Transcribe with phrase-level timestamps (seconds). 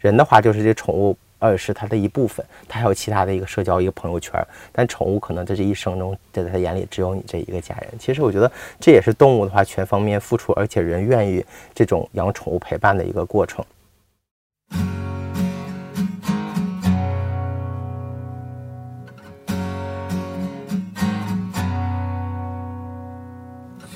[0.00, 1.16] 人的话就是这宠物。
[1.40, 4.38] 呃，是它的一部分，它还有其他的一个社交，一个朋友圈。
[4.72, 7.90] 但宠物可能在这一生中，在它眼里只有你这一个家人。
[7.98, 11.42] 其实我觉得这也是动物的话全方面付出，而且人愿意
[11.74, 13.64] 这种养宠物陪伴的一个过程。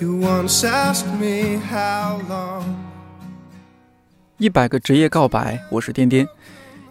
[0.00, 2.73] You once asked me how long
[4.38, 6.26] 一百个职业告白，我是颠颠。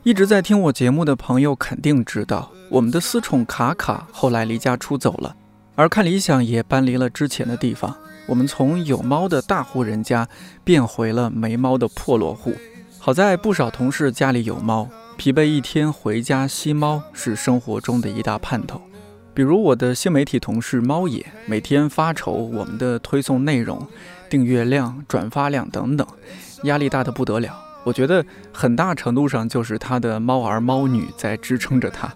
[0.04, 5.36] 一直在听我节目的朋友肯定知道，我们的私宠卡卡后来离家出走了，
[5.76, 7.94] 而看理想也搬离了之前的地方。
[8.28, 10.26] 我们从有猫的大户人家
[10.64, 12.54] 变回了没猫的破落户。
[12.98, 18.82] 好在不少同事家里有猫，疲惫一天回家吸猫是生活中的一大盼头。
[19.34, 23.86] 比如我的新媒体同事猫野，每天发愁我们的推送内容、
[24.30, 26.08] 订阅量、转发量等等，
[26.64, 27.58] 压力大的不得了。
[27.84, 32.14] 我觉得很大程度上就是他的猫儿猫女在支撑着他，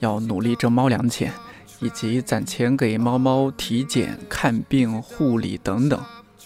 [0.00, 1.32] 要努力挣猫粮钱，
[1.80, 5.98] 以及攒钱给猫猫体检、看病、护理等等。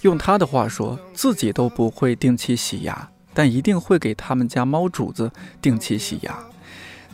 [0.03, 6.39] 用他的话说，自己都不会定期洗牙，但一定会给他们家猫主子定期洗牙。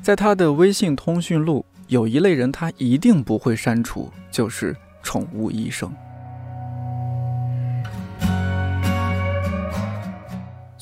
[0.02, 5.90] 在他的微信通讯录，有一类人他一定不会删除，就是宠物医生。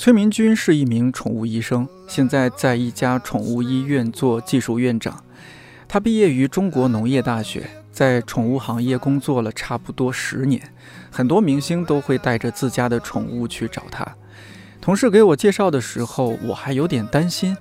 [0.04, 5.24] 崔明军是一名宠物医生，现在在一家宠物医院做技术院长。
[5.88, 10.60] 他毕业于中国农业大学，在宠物行业工作了差不多十年。
[11.10, 14.06] 很多明星都会带着自家的宠物去找他。
[14.78, 17.56] 同事给我介绍的时候，我还有点担心，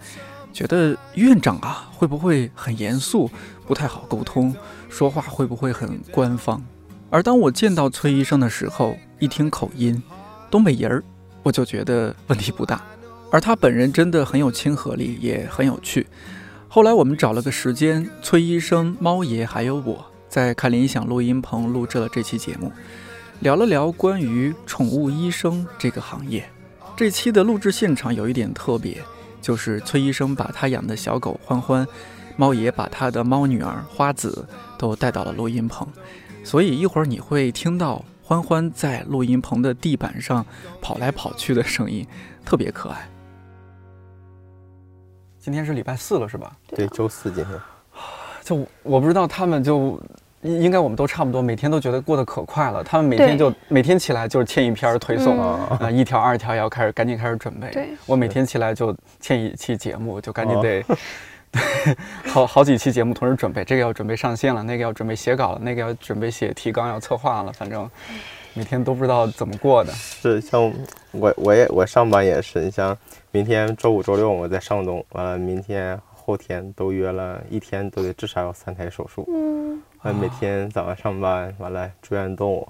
[0.52, 3.32] 觉得院长啊会不会很严肃，
[3.66, 4.54] 不太好沟通，
[4.90, 6.62] 说话会不会很官方？
[7.10, 10.04] 而当我见到崔医生的时候，一听口音，
[10.52, 11.04] 东北人儿。
[11.44, 12.82] 我就觉得问题不大，
[13.30, 16.08] 而他本人真的很有亲和力，也很有趣。
[16.70, 22.72] 后来我们找了个时间，崔医生、猫爷还有我在看理想录音棚录制了这期节目，
[23.42, 26.50] 聊了聊关于宠物医生这个行业。
[26.96, 28.98] 这期的录制现场有一点特别，
[29.42, 31.86] 就是崔医生把他养的小狗欢欢，
[32.38, 34.48] 猫爷把他的猫女儿花子
[34.78, 35.88] 都带到了录音棚，
[36.44, 38.04] 所以一会儿你会听到。
[38.26, 40.46] 欢欢在录音棚的地板上
[40.82, 42.08] 跑来跑去的声音
[42.46, 43.08] 特别可爱。
[45.38, 46.56] 今天是礼拜四了，是吧？
[46.70, 47.60] 对，周四今天。
[48.42, 50.02] 就我不知道他们就
[50.42, 52.82] 应该我们都差不多，每天都觉得过得可快了。
[52.82, 57.90] 他们每天就每天起来就是欠一篇推送啊， 一条二条也要开始赶紧开始准备。
[58.06, 60.82] 我每天起来就欠一期节目，就赶紧得。
[61.86, 61.96] 对，
[62.32, 67.88] 好好几期节目同时准备，这个要准备上线了，那个要准备写稿了，那个要准备写提纲要策划了，反正
[68.56, 69.94] 每天都不知道怎么过的。
[69.94, 70.74] 是像
[71.12, 72.98] 我，我也我上班也是，你像
[73.30, 79.24] 明天周五、周六我在上东，完了明天、后天都约了一天都得至少要三台手术。
[79.32, 79.80] 嗯。
[80.02, 82.68] 完每天早上上班，完了住院动物，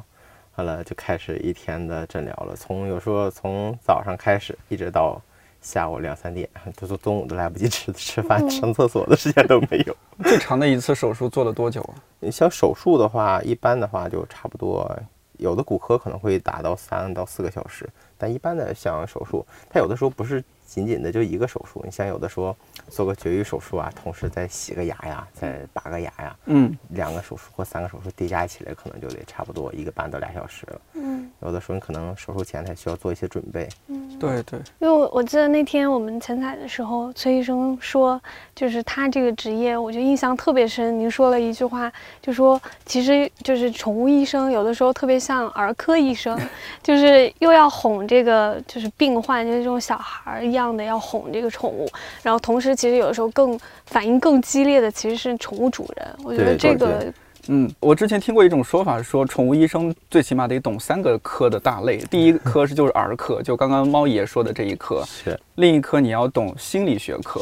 [0.55, 5.21] 完了就开始一天的诊疗了，从有时候从早上开始一直到。
[5.63, 6.47] 下午两三点，
[6.79, 9.97] 都都中午都来不及吃 吃饭、上厕所的时间都没有。
[10.29, 11.95] 最长的一次手术做了多久啊？
[12.19, 14.87] 你像手术的话，一般的话就差不多，
[15.37, 20.43] 有的骨科可能会达到三到四个小时，但一般的像手术，它有的时候不是。
[20.65, 22.55] 仅仅的就一个手术，你像有的说
[22.87, 30.81] 做个绝育手术啊，同时再洗个牙呀，再拔个牙呀，嗯，两个手术或三个手术叠加起来，可能就得差不多一个半到俩小时了。
[30.93, 33.69] 嗯，有的时候你可能手术前还需要做一些准备。
[33.85, 34.59] 嗯，对对。
[34.79, 38.19] 因为我我记得那天我们前采的时候，崔医生说，
[38.55, 40.97] 就是他这个职业，我就印象特别深。
[40.97, 41.91] 您说了一句话，
[42.21, 46.39] 就说其实就是宠物医生有的时候特别像儿科医生，
[46.81, 50.53] 就是又要哄这个就是病患，就是这种小孩一。
[50.53, 51.89] 样的要哄这个宠物，
[52.21, 56.07] 然后同时其实有的时候更反应更激烈的其实是宠物主人。
[56.23, 57.11] 我觉得这个，
[57.47, 61.97] 嗯，我之前听过一种说法，说宠物医生最起码得懂三个科的大类。
[62.09, 67.41] 第一 科是就是儿科，就刚刚猫爷说的这一科；是另一科你要懂心理学科，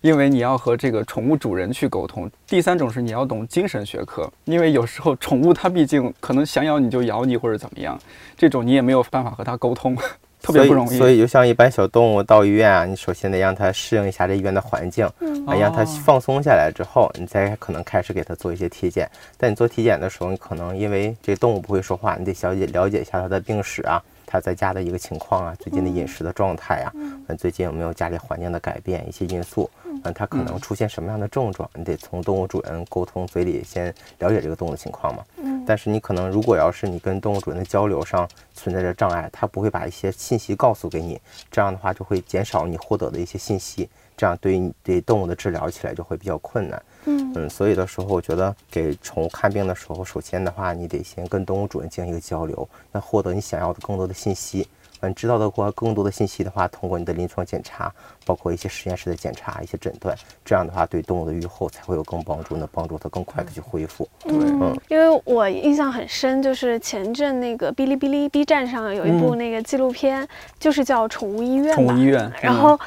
[0.00, 7.98] 因为你要和这个宠物主人去沟通；第三种是你要懂精神学科，因为有时候宠物它毕竟可能想咬你就咬你或者怎么样，
[8.38, 9.94] 这种你也没有办法和它沟通。
[10.42, 15.06] 特别不容易，所以就像一般小动物到医院啊，你首先得让它适应一下这医院的环境，
[15.46, 19.08] 啊，让它放松下来之后，你再可能开始给它做一些体检。
[19.38, 24.02] 但你做体检的时候，你可能因为这动物不会说话，你得了解了解一下它的病史啊。
[24.32, 41.20] 他在家的一个情况啊，最近的饮食的状态啊，嗯，最近有没有家里环境的改变一些因素，嗯，他可能出现什么样的症状，你得从动物主人沟通嘴里先了解这个动物的情况嘛，嗯，嗯，但是你可能如果要是你跟动物主人的交流上存在着障碍，他不会把一些信息告诉给你，
[41.50, 43.86] 这样的话就会减少你获得的一些信息，
[44.22, 46.80] 这样对于对动物的治疗起来就会比较困难。
[47.06, 54.68] 嗯嗯，所以的时候，我觉得给宠物看病的时候，首先的话，你得先跟动物主人进行一个交流，那获得你想要的更多的信息。
[55.00, 57.92] 嗯，知道的话，更多的信息的话，通过你的临床检查，
[58.24, 64.08] 包括一些实验室的检查、一些诊断，这样的话，对动物的愈后才会有更帮助，能帮助它更快的去恢复。
[64.26, 70.28] 嗯，因为我印象很深，就是前阵那个哔哩哔哩 B 站上有一部那个纪录片，
[70.60, 72.78] 就是叫《宠物医院》宠物医院，然后。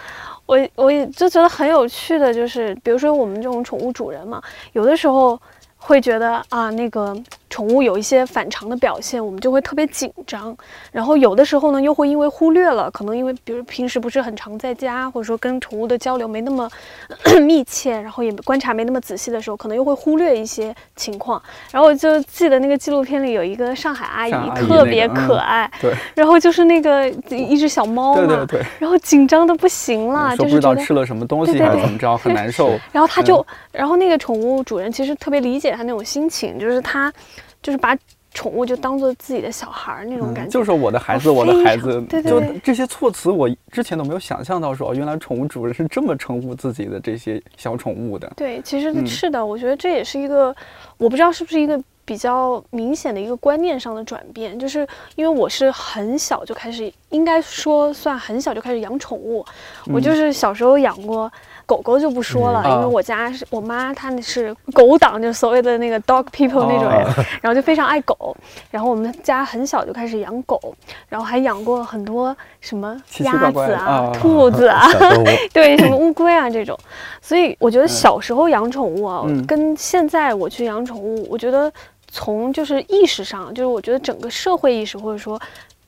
[0.45, 4.42] 我我也就觉得很有趣的，就是比如说我们这种宠物主人嘛，
[4.74, 5.39] 有的时候
[5.77, 7.15] 会觉得啊，那个。
[7.50, 10.56] 宠物有一些反常的表现，我们就会特别紧张。
[10.92, 16.69] 然后有的时候呢，又会因为忽略了，可能因为比如平时不是很常在家，或者说跟宠物的交流没那么
[17.42, 21.42] 密切，然后也观察没那么仔细的时候，可能又会忽略一些情况。
[21.71, 32.77] 然后我就记得那个纪录片里有一个上海阿姨特别可爱，对，然后就是那个一只小猫嘛，对对对，然后紧张的不行了，就是不知道吃了什么东西还是怎么着，很难受。
[32.91, 37.13] 然后他就，然后那个宠物主人其实特别理解他那种心情，就是他。
[37.65, 37.97] 就是把
[38.31, 48.31] 宠物就当做自己的小孩儿那种感觉，就是我的孩子，我的孩子，对对，就这些措辞，我之前都没有想象到，说原来宠物主人是这么称呼自己的这些小宠物的。
[48.38, 50.56] 对，其实是的，我觉得这也是一个，
[51.00, 59.44] 我不知道是不是一个比较明显的一个观念上的转变，就是因为我是很小就开始，应该说算很小就开始养宠物，
[59.88, 61.31] 我就是小时候养过。
[61.65, 67.06] 狗狗就不说了，因为我家是我妈，她那是狗党，就是所谓的那个 dog people 那种人，
[67.41, 68.35] 然后就非常爱狗。
[68.71, 70.73] 然后我们家很小就开始养狗，
[71.09, 74.88] 然后还养过很多什么鸭子啊、兔子啊，
[75.53, 76.77] 对，什么乌龟啊这种。
[77.21, 81.71] 所以我觉得小时候养宠物啊，跟现在我去养宠物，我觉得
[82.09, 85.39] 从就是意识上，就是我觉得整个社会意识或者说。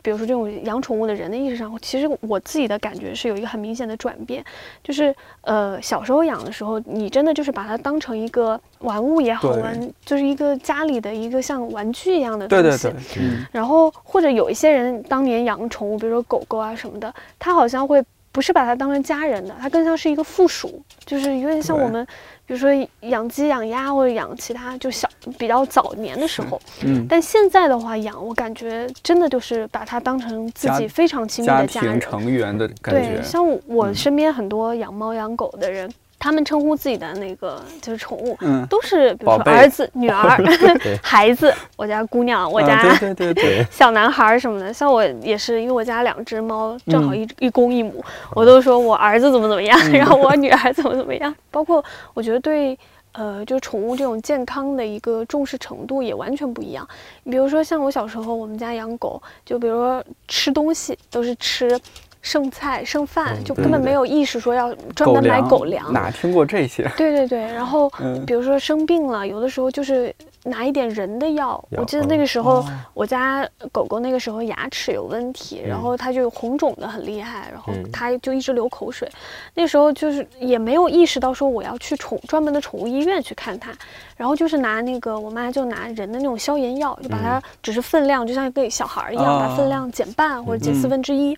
[0.08, 4.42] 比如说这种养宠物的人的意识上，其实我自己的感觉是有一个很明显的转变，
[4.82, 12.64] 就是呃小时候养的时候，你真的就是把它当成一个玩物也好玩，就是一个家里的一个像玩具一样的东西。
[12.64, 13.38] 对对对。
[13.52, 18.02] 然后或者有一些人当年养宠物，比如说狗狗啊什么的，他好像会
[18.38, 22.06] 不是把它当成家人的，它更像是一个附属，就是有点像我们。
[22.46, 22.70] 比如说
[23.02, 33.16] 养鸡、养鸭或者养其他，就小比较早年的时候，嗯，但现在的话养，我感觉真的就是把它当成自己非常亲密的家人成员的感觉。
[33.16, 35.92] 对，像我身边很多养猫养狗的人。
[36.20, 40.38] 他们称呼自己的那个就是宠物，嗯，都是比如说儿子、女儿、
[41.02, 44.74] 孩子，我家姑娘，我家对对对 小男孩什么的。
[44.74, 48.04] 像我也是，因为我家两只猫正好一一公一母，
[48.34, 51.34] 我都说我儿子怎么怎么样，然后我女儿怎么怎么样。
[51.52, 51.84] 包括
[52.16, 52.78] 我觉得对，
[53.12, 56.88] 呃，就宠物这种健康的一个重视程度也完全不一样。
[57.26, 61.80] 比如说像我小时候，我们家养狗，就比如说吃东西都是吃。
[62.28, 66.84] 剩菜剩饭就根本没有意识说要专门买狗粮，哪听过这些？
[66.98, 67.90] 对对对，然后
[68.26, 70.14] 比如说生病了，有的时候就是
[70.44, 71.64] 拿一点人的药。
[71.72, 79.10] 我记得那个时候我家狗狗那个时候牙齿有问题，然后它就红肿的很厉害，然后它就一直流口水。
[79.54, 83.72] 那时候就是也没有意识到说我要去宠专门的宠物医院去看它，
[84.18, 91.38] 然后就是拿那个我妈就拿人的那种消炎药，就把它只是分量就像给小孩一样，把分量减半或者减四分之一。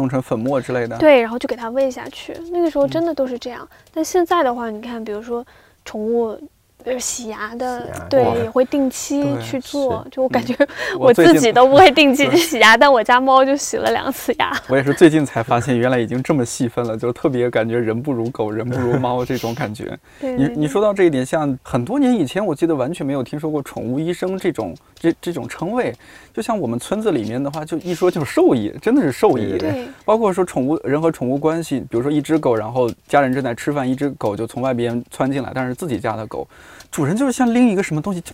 [0.00, 2.34] 弄成粉末之类的，对，然后就给它喂下去。
[2.50, 5.44] 那个时候真的都是这样，但现在的话，你看，比如说
[5.84, 6.40] 宠物。
[6.82, 10.02] 比如洗牙的，对，也会定期去做。
[10.10, 10.56] 就我感觉
[10.98, 14.50] 我自己都不会定期去洗牙，但我家猫就洗了两次牙。
[14.66, 19.94] 我也是最近才发现，原来已经这么细分了，就特别感觉人不如狗，人不如猫这种感觉。
[20.24, 25.92] 你你说到这一点，像很多年以前，我记得完全没有听说过宠物医生这种这这种称谓。
[26.32, 29.58] 就像我们村子里面的话，就一说就是兽医，真的是兽医。
[29.58, 29.88] 对。
[30.04, 36.46] 包括说宠物人和宠物关系，比如说一只狗，然后家人正在吃饭，一只狗就从外边窜进来，但是自己家的狗。
[36.90, 38.32] 主人就是像拎一个什么东西，就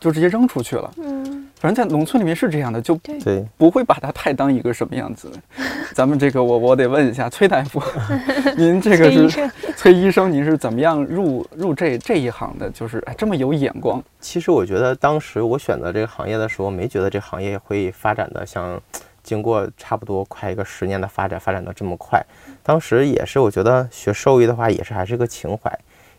[0.00, 0.90] 就直接扔出去了。
[0.96, 5.30] 嗯，反正在农村里面是这样的，就对，不会把它太当一个什么样子。
[5.94, 7.82] 咱们这个，我我得问一下崔大夫，
[8.56, 9.50] 您这个是
[9.80, 12.68] 崔医生，您是怎么样入入这这一行的？
[12.68, 13.98] 就是哎，这么有眼光。
[14.20, 18.78] 其实我觉得当时我选择这个行业的时候，没觉得这行业会发展的像
[19.22, 22.22] 经过差不多快一个十年的发展，发展的这么快。
[22.62, 25.72] 当时也是，我觉得学兽医的话，也是还是个情怀。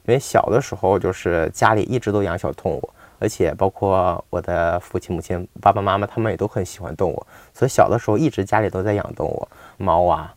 [0.07, 2.89] 因为小的时候就是家里一直都养小动物，
[3.19, 10.33] 而且包括我的父亲、母亲、爸爸妈妈他们也都很喜欢动物，所以小的时候一直家里都在养动物，猫啊、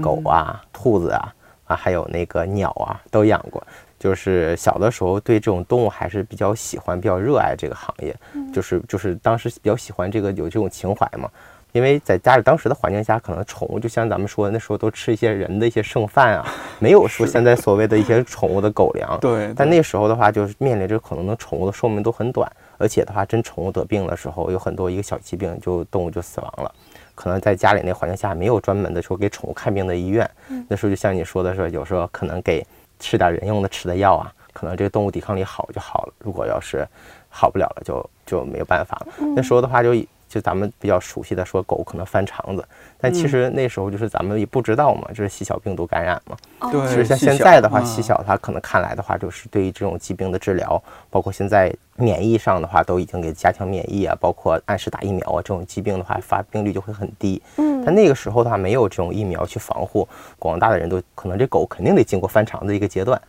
[0.00, 1.34] 狗啊、兔子啊
[1.68, 3.62] 啊，还有那个鸟啊都养过。
[3.98, 8.16] 就是小的时候对这种动物还是比较喜欢、比较热爱这个行业，
[8.52, 11.28] 就是就是当时比较喜欢这个有这种情怀嘛。
[11.72, 16.46] 因为在家里当时的环境下，可能宠物就像咱们说的，那时候都吃一些人的一些剩饭啊，
[16.78, 19.18] 没有说现在所谓的一些宠物的狗粮。
[19.20, 26.74] 对，但那时候的话，就是面临着可能的宠物的寿命都很短，而且的话，真宠物得病的时候，有很多一个小疾病就动物就死亡了。
[27.18, 30.30] 可能在家里那环境下没有专门的说给宠物看病的医院，
[30.68, 32.64] 那时候就像你说的说，有时候可能给
[33.00, 36.12] 吃点人用的吃的药啊，可能这个动物抵抗力好就好了。
[36.20, 36.86] 如果要是
[37.28, 39.08] 好不了了，就就没有办法了。
[39.34, 39.96] 那时候的话就。
[40.28, 42.62] 就咱们比较熟悉的说狗可能翻肠子，
[43.00, 46.36] 但其实那时候就是咱们也不知道嘛，就是细小病毒感染嘛。
[46.70, 57.40] 对，其实像现在的话，细小它可能看来的话，就是对于这种疾病的治疗，包括现在免疫上的话，都已经给加强免疫啊，包括按时打疫苗啊，这种疾病的话发病率就会很低。
[57.56, 63.20] 嗯，但那个时候的话，没有这种疫苗去防护，广大的人都可能这狗肯定得经过翻肠子一个阶段。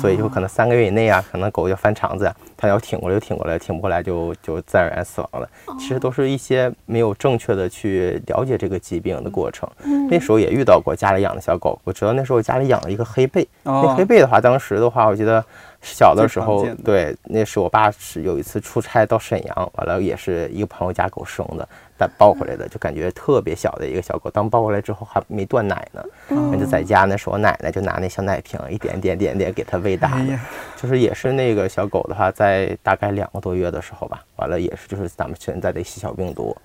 [0.00, 5.48] 所以就可能三个月以内啊，可能狗要翻肠子，它要挺过来就挺过来，挺不过来就就自然而然死亡了。
[5.78, 9.68] 其实都是一些没有正确的去了解这个疾病的过程。
[10.10, 13.46] 那时候也遇到过家里养的小狗，我知道那时候家里养了一个黑背。
[13.62, 15.44] 那黑背的话，当时的话，我记得
[15.82, 21.68] 小的时候，对，那是我爸是有一次出差到沈阳，完了也是一个朋友家狗生的。
[22.00, 24.30] 但抱回来的，就感觉特别小的一个小狗。
[24.30, 30.38] 当抱回来之后还没断奶呢，那就在家那时候，奶奶就拿那小奶瓶一点点点点给它喂大的。
[30.80, 36.56] 就是也是那个小狗的话，在大概两个多月的时候吧，完了也是就是咱们现在的细小病毒，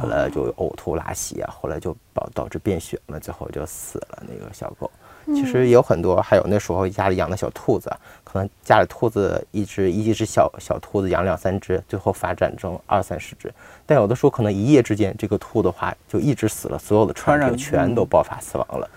[0.00, 4.90] 后来就呕吐拉稀啊，后来就导导致便血嘛，最后就死了那个小狗。
[5.34, 13.52] 其实也有很多，还有那时候家里养的小兔子，可能家里兔子一只一只小小兔子养两三只，最后发展成二三十只。
[13.84, 18.88] 但有的时候可能一夜之间，这个兔的话就一直死了，所有的传染病全都爆发死亡了。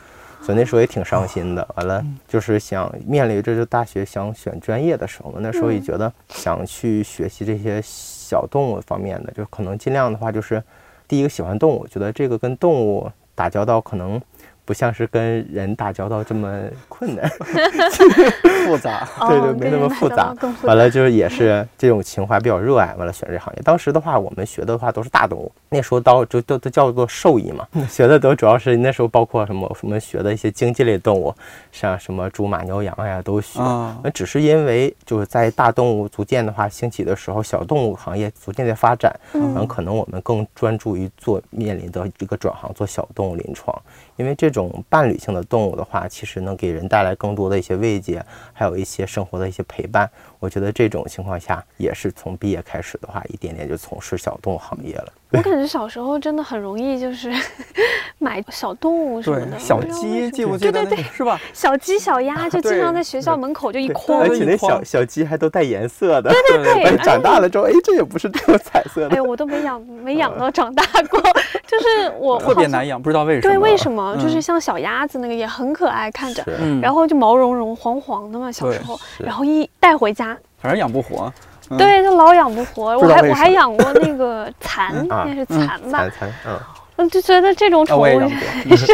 [0.42, 1.68] 所以那时候也挺伤心的。
[1.76, 10.64] 完了就是想面临着这大学想选专业的时候，那时候也觉得想去学习这些小动物方面的，就可能尽量的话就是
[11.12, 14.22] 第一个喜欢动物，觉得这个跟动物打交道可能。
[14.72, 17.30] 不像是跟人打交道这么困难，
[18.66, 20.34] 复杂，对 对，没那么复杂。
[20.64, 23.62] 完了就是也是这种情怀比较热爱，完了选这行业。
[23.66, 31.36] 当时的话，我们学的话都是大动物，那时候都就都都叫做兽医嘛， 学的都主要是那时候包括什么什么学的一些经济类动物，
[31.74, 33.60] 像什么猪马牛羊呀都学。
[34.02, 43.78] 那只是因为就是在大动物逐渐的话兴起的时候，小动物行业逐渐在发展，然后，可能我们更专注于做面临的一个转行，做小动物临床。
[44.22, 48.24] 因为这种伴侣性的动物的话，其实能给人带来更多的一些慰藉，
[48.54, 50.08] 还有一些生活的一些陪伴。
[50.42, 55.14] 我觉得这种情况下，也是从毕业开始的话，一点点就从事小动物行业了。
[55.32, 57.32] 我感觉小时候真的很容易，就是
[58.18, 60.84] 买小动物什么的，小鸡，记不记得？
[60.84, 61.40] 对对对，是吧？
[61.54, 66.32] 小鸡、小鸭 就经常在学校门口就一筐，而且那小小鸡还都带颜色的。
[66.32, 69.16] 对对对，长大了之后，哎，这也不是这种彩色的。
[69.16, 71.22] 哎，我都没养，没养到长大过。
[71.68, 73.54] 就是我特别难养，不知道为什么。
[73.54, 74.18] 对，为什么？
[74.18, 76.44] 就是像小鸭子那个也很可爱，看着，
[76.82, 81.32] 然后就毛茸茸、黄黄的嘛，小时候，然后一带回家，反正养不活。
[81.78, 82.98] 对，就老养不活。
[82.98, 86.08] 我还我还养过那个蚕， 那是蚕吧？
[86.18, 86.60] 蚕嗯，
[86.98, 88.30] 我就觉得这种宠物
[88.76, 88.88] 是，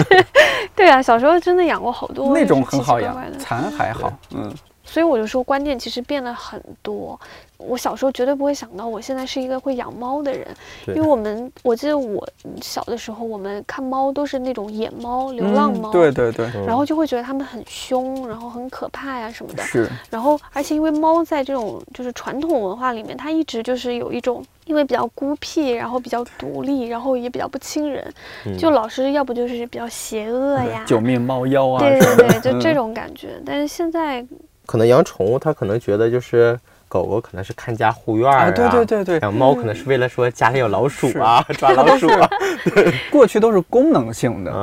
[0.75, 2.33] 对啊，小时候真的养过好多。
[2.33, 4.53] 那种很好养，蚕还好，嗯。
[4.87, 7.19] 所以我就说，观念其实变了很多。
[7.57, 10.47] 我小时候绝对不会想到，我现在是一个会养猫的人，
[10.87, 12.27] 因为我们我记得我
[12.61, 19.63] 小的时候，我们看猫都是那种野猫、流浪猫，对对对，然后就会觉得它们很凶，然后很可怕呀什么的。
[19.63, 19.89] 是。
[20.11, 28.13] 然后，而且因为猫在这种就是传统文化里面，它一直就是有一种，因为比较孤僻，然后比较独立，然后也比较不亲人，
[28.59, 33.41] 就老是要不就是比较邪恶呀，九命猫妖啊，对对对，就这种感觉。
[33.43, 34.23] 但是现在，
[34.67, 36.59] 可能养宠物，他可能觉得就是。
[36.89, 42.29] 狗狗可能是看家护院啊，对对对对，养猫可能是为了说家里有老鼠啊，抓老 鼠啊。
[42.73, 44.53] 对， 过去都是功能性的，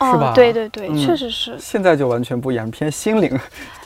[0.00, 0.32] 嗯，是吧？
[0.34, 1.56] 对对对，确实是。
[1.56, 3.30] 现在就完全不一样，偏心灵，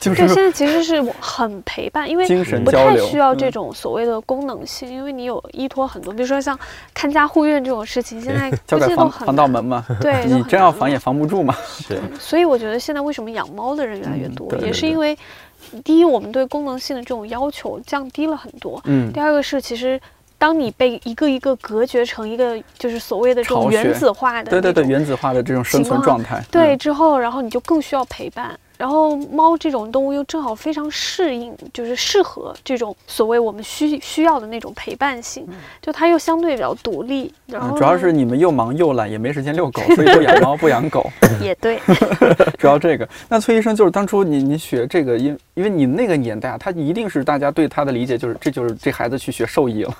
[0.01, 0.25] 就是。
[0.25, 6.57] 对，现在其实是很陪伴，因为精神不太需要这种所谓的功能性，因为你有依托很多，比如说像
[6.95, 11.55] 看家护院这种事情， 现在交给防防盗门嘛，对，你真要防也防不住嘛。
[11.63, 12.01] 是。
[12.19, 15.15] 所以我觉得现在为什么养猫的人越来越多，也是因为。
[15.81, 18.81] 第一，我们对功能性的这种要求降低了很多。
[18.85, 19.11] 嗯。
[19.11, 19.99] 第二个是，其实
[20.37, 28.57] 当你被一个一个隔绝成一个就是所谓的这种原子化的，对对对，原子化的这种生存状态，对之后，然后你就更需要陪伴。
[28.83, 35.47] 然后猫这种动物又正好非常适应，就是适合这种所谓我们需需要的那种陪伴性，
[35.81, 37.33] 就它又相对比较独立。
[37.45, 41.09] 然后主要是你们又忙又懒，也没时间遛狗，所以就养猫不养狗。
[41.39, 41.79] 也对，
[42.59, 43.07] 主要这个。
[43.29, 49.95] 那崔医生就是当初你你学这个，因因为你那个年代啊，他一定是大家对他的理解就是这就是这孩子去学兽医了。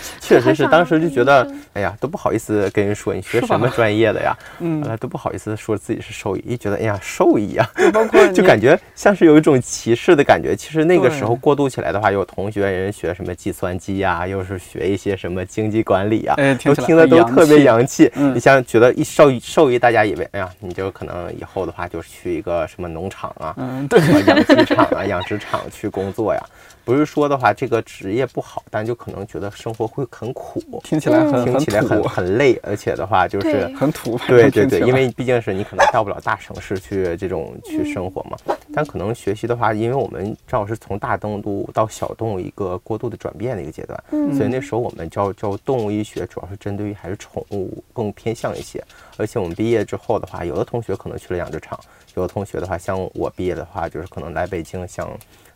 [0.20, 10.54] 确实是，当时就觉得，哎呀，都不好意思跟人说你学什么专业的呀， 嗯，都不好意思说自己是兽医，一觉得，哎呀，兽医啊，包括 就感觉像是有一种歧视的感觉。
[10.56, 16.34] 其实那个时候过渡起来的话，有同学人学什么计算机呀，又是学一些什么经济管理呀，
[16.64, 18.10] 都听的都特别洋气。
[18.14, 26.40] 你像觉得一兽医，兽医大家以为，哎呀，你就可能以后的话就是去一个什么农场啊，嗯，对，养鸡场啊、养殖场去工作呀。
[26.84, 34.18] 不是说的话，这个职业不好，但就可能觉得生活会很苦，听起来很听起来很很累，而且的话就是很土。
[34.26, 38.36] 对对对，因为毕竟是你可能到不了大城市去这种去生活嘛。
[38.74, 44.02] 但可能学习的话，因为我们正好是从大动物到小动物一个过渡的转变的一个阶段，
[44.36, 48.82] 所以那时候我们教教动物医学，主要是针对于还是宠物更偏向一些。
[49.18, 51.78] 而且我们毕业之后的话，有的同学可能去了养殖场，
[52.14, 55.08] 有的同学的话，像我毕业的话，就是可能来北京像。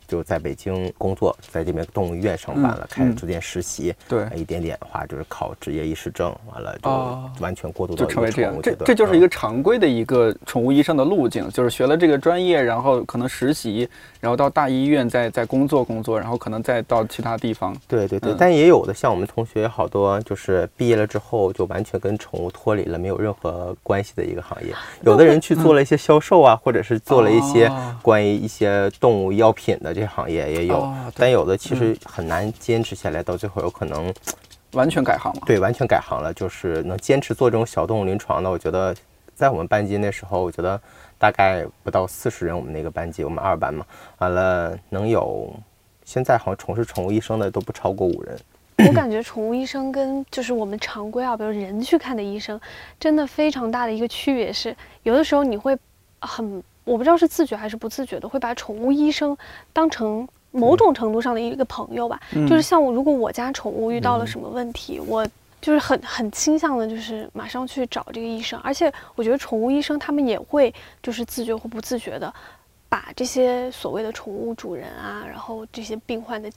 [0.07, 13.87] 就在北京工作，在这边动物医院上班了，开始逐渐实习，对，一点点的话就是考职业医师证，完了就完全过渡到成为这样，这这就是一个常规的一个宠物医生的路径，就是学了这个专业，然后可能实习，
[14.21, 17.75] 然后到大医院再再工作工作，然后可能再到其他地方。
[17.85, 24.73] 对对对，但也有的像我们同学好多，就是毕业了之后就完全跟宠物脱离了，没有任何关系的一个行业。
[25.01, 27.69] 有的人去做了一些销售啊，或者是做了一些
[28.01, 29.96] 关于一些动物药品的。
[29.99, 34.13] 这行业也有，但有的其实很难坚持下来，到最后有可能
[34.73, 35.41] 完全改行了。
[35.43, 38.47] 对，完全改行了，就是能坚持做这种小动物临床的。
[38.47, 38.95] 我觉得
[39.33, 40.79] 在我们班级那时候，我觉得
[41.17, 43.83] 大概不到四十人，我们那个班级，我们二班嘛，
[44.19, 45.51] 完了能有
[46.05, 48.39] 现在好像从事宠物医生的都不超过五人。
[48.87, 52.61] 我感觉宠物医生跟就是我们常规啊，比如人去看的医生，
[52.99, 55.75] 真的非常大的一个区别是，有的时候你会
[56.19, 56.63] 很。
[56.87, 59.37] 我不知道是自觉还是不自觉的，会把宠物医生
[59.73, 62.17] 当成某种程度上的一个朋友吧。
[62.47, 65.27] 就是像我，如果我家宠物遇到了什么问题，我
[65.61, 68.57] 就是很很倾向的，就是马上去找这个医生。
[68.61, 72.33] 而且我觉得宠物医生他们也会就是自觉或不自觉的，
[72.87, 76.49] 把这些所谓的宠物主人啊，然后这些病患的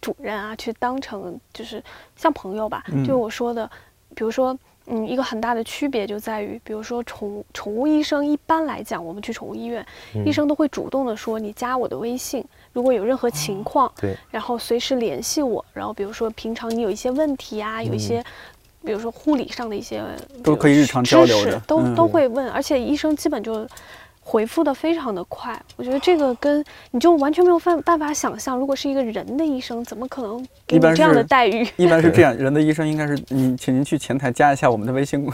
[0.00, 1.82] 主人啊，去当成就是
[2.14, 2.84] 像朋友吧。
[3.06, 3.68] 就我说的，
[4.14, 4.56] 比如说。
[4.90, 9.84] 嗯，一个很大的区别就在于，比如说宠宠物医生，一般来讲，我们去宠物医院，
[10.24, 15.64] 医生都会主动的说，你加我的微信，如果有任何情况，对，然后随时联系我。
[15.72, 18.24] 然后比如说平常你有一些问题啊，有一些，
[18.82, 20.02] 比如说护理上的一些，
[20.42, 23.66] 都可以日常交流的，都都会问，而且医生基本就。
[24.30, 31.66] 回复的非常的快，我觉得这个跟你就完全没有办办法想象，如果是一个人的医生，怎么可能给你这样的待遇？
[31.76, 35.26] 一般是 这样，人的医生应该是你，请您去前台加一下我们的微信，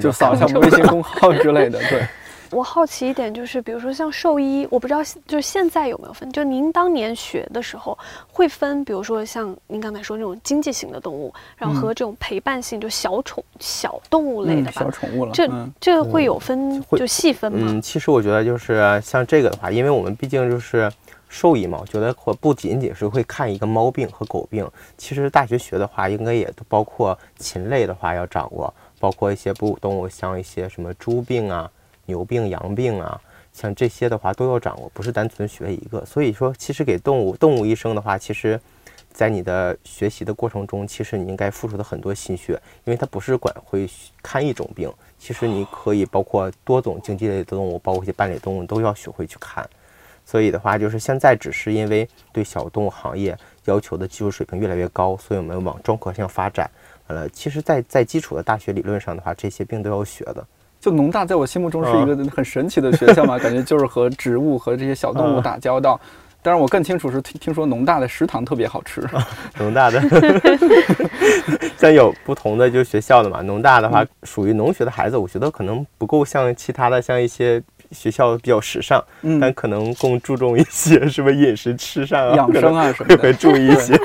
[0.00, 2.06] 就扫一下我们微信公号之类的，对。
[2.52, 6.30] 我好奇一点，就是比如说像兽医，我不知道就是现在有没有分。
[6.32, 7.96] 就您当年学的时候
[8.28, 14.80] 会分，比如说像您刚才说那种经济型的动物，然后和这种陪伴性就小宠小动物类的吧。
[14.80, 15.32] 小宠物了。
[15.32, 15.48] 这
[15.80, 17.68] 这会有分，就细分吗？
[17.70, 20.90] 嗯，其实我觉得就是像这个的话，因为我们毕竟就是
[21.28, 31.70] 兽医嘛，我觉得或不仅仅是会看一个猫病和狗病，其实大学学的话，应该也都包括禽类的话要掌握，包括一些哺乳动物，像一些什么猪病啊。
[32.10, 33.20] 牛病、羊病啊，
[33.52, 36.04] 像这些的话都要掌握，不是单纯学一个。
[36.04, 38.60] 所以说，其实给动物动物医生的话，其实，
[39.12, 43.88] 在你的学习的过程中，其实你应该付出的很多心血，因为它不是管会
[44.22, 49.68] 看一种病，其实你可以包括多种经济类的动物，包括一些伴侣动物都要学会去看。
[50.26, 56.70] 所以的话，就是现在只是因为对小动物行业要求的技术水平越来越高，所以我们往专科向发展。
[57.08, 60.46] 呃，其实，在在基础的大学理论上的话，这些病都要学的。
[60.80, 66.00] 就农大在我心目中是一个很神奇的学校嘛， 感觉就是和植物和这些小动物打交道。
[66.42, 69.06] 但是我更清楚是听听说农大的食堂特别好吃。
[69.60, 70.02] 农大的，
[71.76, 77.62] 像有不同的就学校的嘛，农大的话属于农学的孩子，我觉得可能不够像其他的像一些。
[77.92, 79.02] 学校比较时尚，
[79.40, 83.98] 但可能更注重一些 什么饮食吃上啊、养生啊什么的，会注意一些。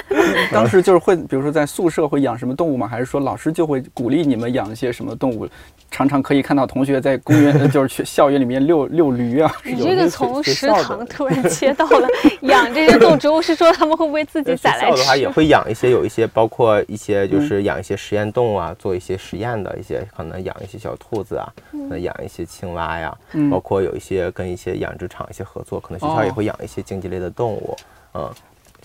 [0.52, 2.88] 当时就是会，比如说在宿舍会养什么动物吗？
[2.88, 5.48] 还是说老师就会鼓励你们养一些什么动物？
[5.91, 9.52] 常常可以看到同学在公园，就是去校园里面遛 遛驴啊。
[9.63, 12.08] 你这个从食堂突然切到了
[12.41, 14.98] 养这些动植物，是说他们会不会自己宰来吃？
[14.98, 23.15] 的话也会养一些，有一些包括一些就是养一些实验动物啊，做一些实验的一些，可能养一些小兔子啊，那养一些青蛙呀，
[23.52, 23.74] 包括。
[23.75, 27.75] 会有一些跟一些养殖场一些合作，可能学校也会养一些经济类的动物。
[28.13, 28.31] 嗯，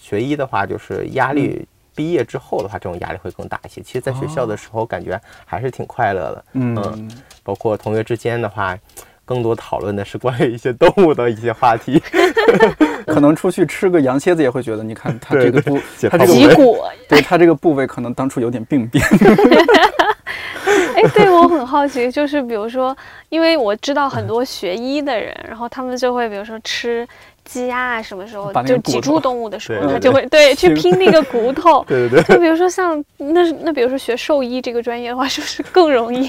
[0.00, 3.80] 学医的话，就是压力，毕业之后的话，这种压力会更大一些。
[3.80, 6.44] 其实，在学校的时候，感觉还是挺快乐的。
[6.54, 7.10] 嗯，
[7.42, 8.76] 包括同学之间的话，
[9.24, 12.02] 更多讨论的是关于一些动物的一些话题。
[13.06, 15.78] 可能出去吃个羊蝎子也会觉得，你看它这个部，
[16.10, 16.78] 它这个脊部位， 骨。
[17.08, 19.04] 对它这个部位可能当初有点病变。
[20.96, 22.96] 哎，对我很好奇，就是比如说，
[23.28, 27.06] 因为我知道很多学医的人，然后他们就会比如说吃
[27.44, 31.84] 鸡鸭啊，什么时候就脊柱动物的时候，对对他就会对去拼拼那个骨 头。
[31.88, 36.28] 对对对，就比如说像那那比如说学兽医这个专业的话，是不是更容易？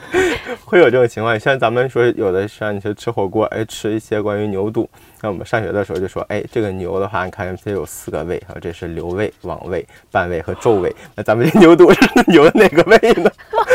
[0.64, 1.38] 会有这种情况。
[1.38, 4.88] 像咱们说有的像你说吃火锅，哎，吃一些关于牛肚。
[5.20, 10.94] 那我们上学的时候就说，哎，这个牛的话，你看它有四个胃，啊，这是瘤胃、网胃、半胃和皱胃。
[11.14, 13.30] 那咱们这牛肚是牛的哪个胃呢？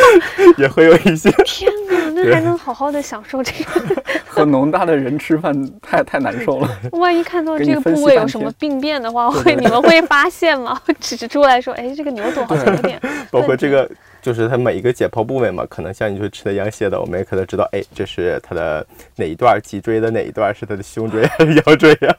[0.58, 1.32] 也会有一些。
[1.46, 4.04] 天哪，那还能好好的享受这个？
[4.28, 6.69] 和农大的人吃饭太太难受了。
[6.94, 10.80] 万一看到这个部位有什么病变的话，会你们会发现吗？
[10.86, 13.00] 会指出来说，哎，这个牛肚好像有点
[13.32, 13.90] 包括这个，
[14.22, 22.16] 就是它每一个解剖部位嘛，可能像你说吃的羊蝎的，我们也可能知道，哎，这是它的哪一段脊椎的哪一段是它的胸椎还是 腰椎呀、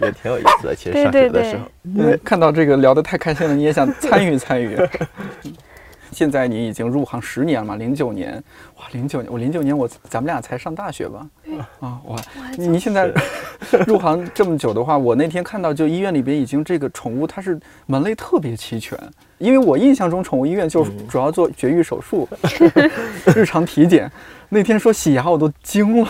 [0.00, 0.74] 也挺有意思的。
[0.74, 1.62] 其实对上学对对的时候，
[1.94, 4.76] 因为看到这个聊得太开心了，你也想参与参与。
[6.12, 7.76] 现在你已经入行十年了嘛？
[7.76, 8.42] 零九年，
[8.76, 11.26] 哇，零九年，我零九年我咱们俩才上大学吧？
[11.80, 12.16] 啊，哇，
[12.56, 13.12] 你你现在
[13.86, 18.98] 入行这么久的话，我那天看到就医院里边已经这个宠物它是门类特别齐全，
[19.38, 22.28] 因为我印象中宠物医院就主要做绝育手术、
[23.34, 24.10] 日常体检。
[24.50, 26.08] 那天说洗牙我都惊了，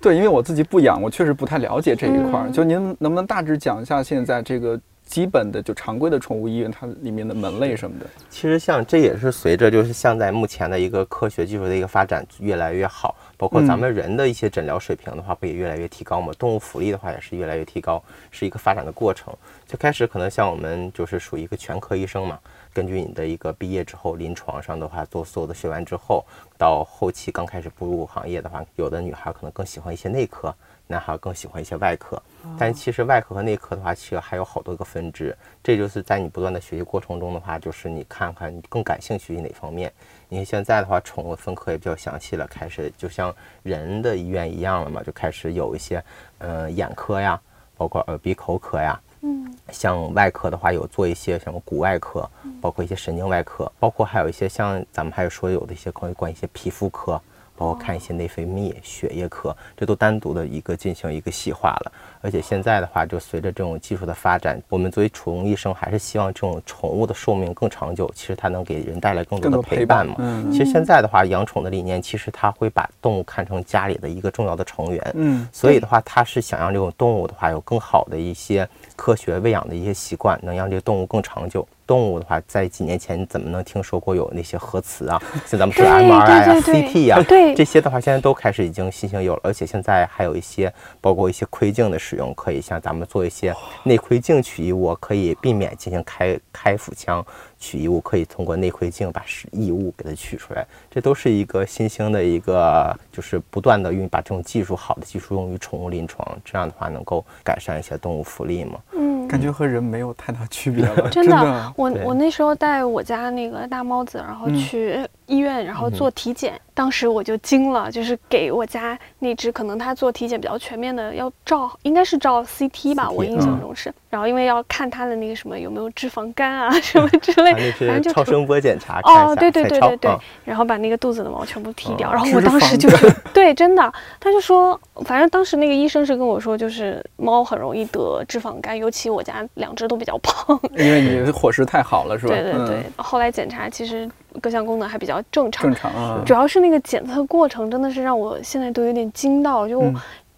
[0.00, 2.46] 对，因为我自己不养，我确实不太了解这一块儿。
[2.46, 4.78] 嗯就您能不能大致讲一下现在这个
[5.10, 8.06] 基本的就常规的宠物医院它里面的门类什么的？
[8.30, 16.32] 其实像这也是随着就是像在目前的一个科学技术的一个发展越来越好，包括咱们人的一些诊疗水平的话，不也越来越提高嘛？
[16.38, 19.34] 动物福利的话也是越来越提高，是一个发展的过程。
[19.66, 22.38] 最开始可能像我们就是属于一个全科医生嘛，
[22.72, 26.24] 根据你的一个毕业之后，临床上的话做所有的学完之后，
[26.56, 30.54] 到后期刚开始步入行业的话，有的女孩可能更喜欢一些内科，
[30.86, 32.22] 男孩更喜欢一些外科。
[32.58, 35.36] 但其实外科和内科的话，其实还有好多个分支。
[35.62, 39.92] 这就是在你不断的学习过程中的话，就是你看看你更感兴趣于哪方面。
[40.28, 46.02] 因为现在的话，宠物分科也比较详细了，开始就像人的医院一样了嘛，就开始有一些
[46.38, 47.40] 呃眼科呀，
[47.76, 49.00] 包括耳鼻口科呀。
[49.22, 52.28] 嗯像外科的话，有做一些什么骨外科，
[52.60, 57.20] 包括一些神经外科，包括还有一些像咱们还有说有的一些关于关于一些皮肤科，
[57.60, 61.92] 包括看一些内分泌、血液科，这都单独的一个进行一个细化了。
[62.22, 70.16] 而且现在的话，就随着这种技术的发展，我们作为宠物医生还是希望这种宠物的寿命更长久，其实它能给人带来更多的陪陪伴嘛。
[70.50, 75.12] 其实现在的话，养宠的理念其实它会把动物看成家里的一个重要的成员。
[75.14, 81.68] 嗯，所以的话，它是想让这种动物的话有更好的一些科学喂养的一些习惯，能让这个动物更长久。
[81.90, 85.20] 动物的话，在几年前你怎么能听说过有那些核磁啊？
[85.44, 97.26] 像咱们说的 MRI 啊、CT 啊、对这些的话，现在都开始已经新型有了，而且现在还有一些包括一些窥镜的使用，可以像咱们做一些内窥镜取异物，可以避免进行开开腹腔
[97.58, 100.64] 取异物，可以通过内窥镜把异物给它取出来。
[100.88, 108.78] 这都是一个新兴的一个，就是不断的用把这种技术好的技术用于宠物临床，这样的话能够改善一些动物福利嘛。
[108.92, 111.36] 嗯，感觉和人没有太大区别了， 真的。
[111.36, 114.98] 的，我我那时候带我家那个大猫子，然后嗯去
[115.30, 123.92] 医院，然后做体检，当时我就惊了，就是给我家那只，可能它做体检比较全面的，要照，应该是照 CT 吧，我印象中是。
[124.10, 142.34] 然后因为要看它的那个什么有没有脂肪肝啊什么之类，反正就是超声波检查，哦，对对对对对啊，然后把那个肚子的毛全部剃掉，哦然后我当时就觉得，对，真的，他就说，反正当时那个医生是跟我说，就是猫很容易得脂肪肝，尤其我家两只都比较胖，因为你伙食太好了，是吧？
[142.34, 146.22] 对对对嗯，，后来检查其实各项功能还比较正常正，常啊。
[146.26, 149.94] 主要是那个检测过程真的是让我现在都有点惊到，就、嗯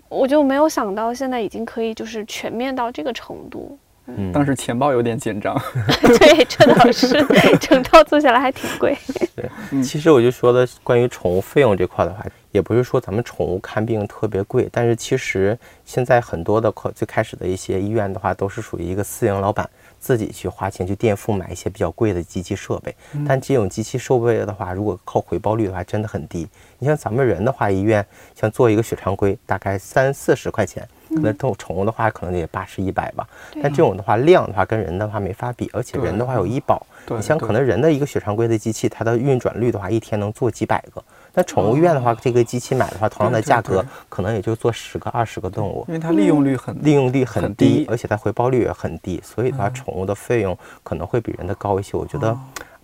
[0.09, 3.79] 我就没有想到现在已经可以就是全面到这个程度。
[4.05, 5.59] 嗯，当时钱包有点紧张，
[6.19, 7.09] 对，这倒是，
[7.59, 8.95] 整套做下来还挺贵。
[9.35, 22.95] 对其实我就说的关于宠物费用这块的话，也不是说咱们宠物看病特别贵，但是其实现在很多的可最开始的一些医院的话，都是属于一个私营老板自己去花钱去垫付买一些比较贵的机器设备。
[23.27, 26.47] 但这种机器设备的话，如果靠回报率的话，真的很低。
[26.79, 30.87] 你像咱们人的话，医院像做一个血常规，大概三四十块钱。
[31.15, 33.29] 可能动宠物的话，可能得八十一百吧。
[33.63, 36.87] 但这种的话，量的话跟人的话没法比，而且人的话有医保。
[37.11, 41.05] 你像可能人的一个血常规的机器，它的运转率的话，一天能做几百个。
[41.35, 45.95] 那宠物医院的话，这个机器买的话，同样的价格，可能也就做十个、二十个动物因。
[45.95, 51.97] 为它利用率很利用率很低，而且它回报率也很低，所以的话，宠物的费用可能会比人的高一些。
[51.97, 52.37] 我觉得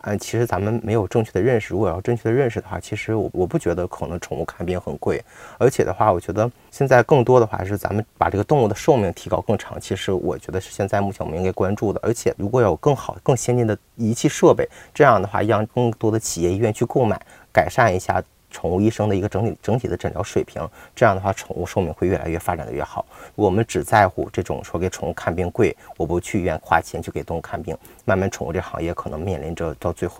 [0.02, 1.74] 嗯，其实咱们没有正确的认识。
[1.74, 5.22] 如果要正确的认识的话，其实我我不觉得可能宠物看病很贵，
[5.58, 9.78] 而且的话，我觉得现在更多的话是咱们把这个动物的寿命提高更长。
[9.78, 12.00] 其实我觉得是现在目前我们应该关注的。
[12.02, 17.20] 而且如果要有更好、更先进的仪器设备，这样的话让更多的企业医院去购买，
[17.52, 18.22] 改善一下。
[18.50, 23.04] 宠物医生的一个整体整体的诊疗水平，这样的话，宠物寿命会越来越发展的越好。
[23.34, 30.18] 我们只在乎这种说给宠物看病贵，我不去医院花钱去给动物看病，慢慢宠物这行业可能面临着到最后。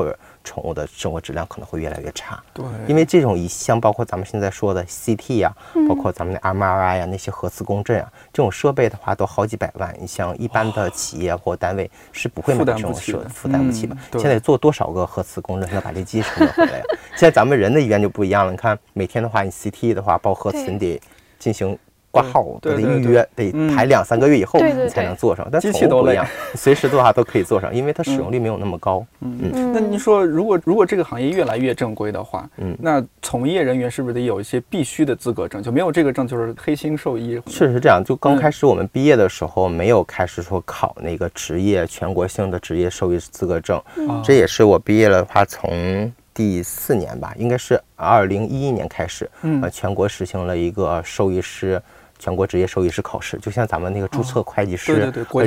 [0.49, 5.55] 宠物的生活质量可能会越来越差，对，因为这种一，像包括咱们现在说的 CT 呀，
[5.87, 9.95] 包括咱们的 MRI 呀，那些核磁共振啊，这种设备的话都好几百万。
[10.01, 13.95] 你像一般的企业或单位是不会买这种设，负担不起吧？
[14.13, 16.85] 现在做多少个核磁共振才能把这机成本回来呀？
[17.11, 20.99] 现在咱们人的医院就不一样了，你看每天的话，你 CT 的话报核磁，你得
[21.39, 21.79] 进行。
[22.21, 25.47] 挂号得预约，得排两三个月以后你才能做上。
[25.51, 29.05] 但机器都不一样， 随时的话都可以做上，因为它使用率没有那么高。
[29.21, 35.63] 嗯，那您说，如果如果这个行业越来越正规的话，嗯，那从业人员是不是得有一些必须的资格证？
[35.63, 37.41] 就没有这个证就是黑心兽医？
[37.47, 38.03] 确实是这样。
[38.05, 43.81] 就刚开始我们毕业的时候，没有开始说考那个职业全国性的职业兽医资格证。
[44.25, 49.29] 这也是我毕业了的话，从第四年吧，应该是二零一一年开始，
[49.63, 51.81] 呃，全国实行了一个兽医师。
[52.19, 55.45] 全国职业兽医师考试，就像咱们那个注册会计师人的国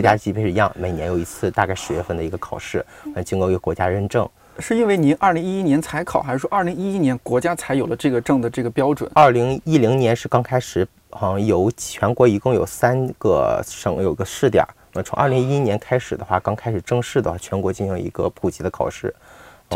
[0.00, 4.28] 家级别是一样，每年有一次，大概十月份的一个考试，呃，经过一个国家认证。
[4.58, 9.10] 是因为您二零一一年才考，还是说二零一一年国家才有了这个证的这个标准？
[9.14, 19.12] 二零一零年是刚开始，好像有全国一共有三个省有个试点，那从二零一一年开始的话，刚开始正式的话全国进行一个普及的考试。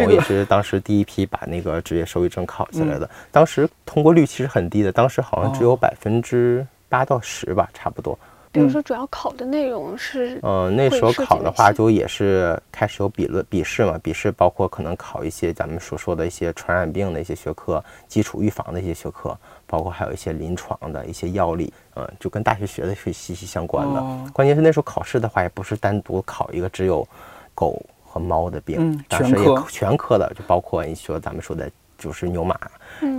[0.04, 8.18] 我也是当时第一批把那个职业兽医证考下来的，当时通过率其实很低的，当时好像只有百分之八到十吧，差不多。
[8.52, 24.02] 比如说，主要考的内容是，嗯，那时候考的话，就也是开始有笔论笔试嘛，笔试包括可能考一些咱们所说的一些传染病的一些学科、基础预防的一些学科，包括还有一些临床的一些药理，嗯，就跟大学学的是息息相关的。
[24.32, 27.06] 关键是那时候考试的话，也不是单独考一个只有
[27.54, 27.78] 狗。
[28.18, 32.58] 猫的病，当时也全科的，就包括你说咱们说的，就是牛马、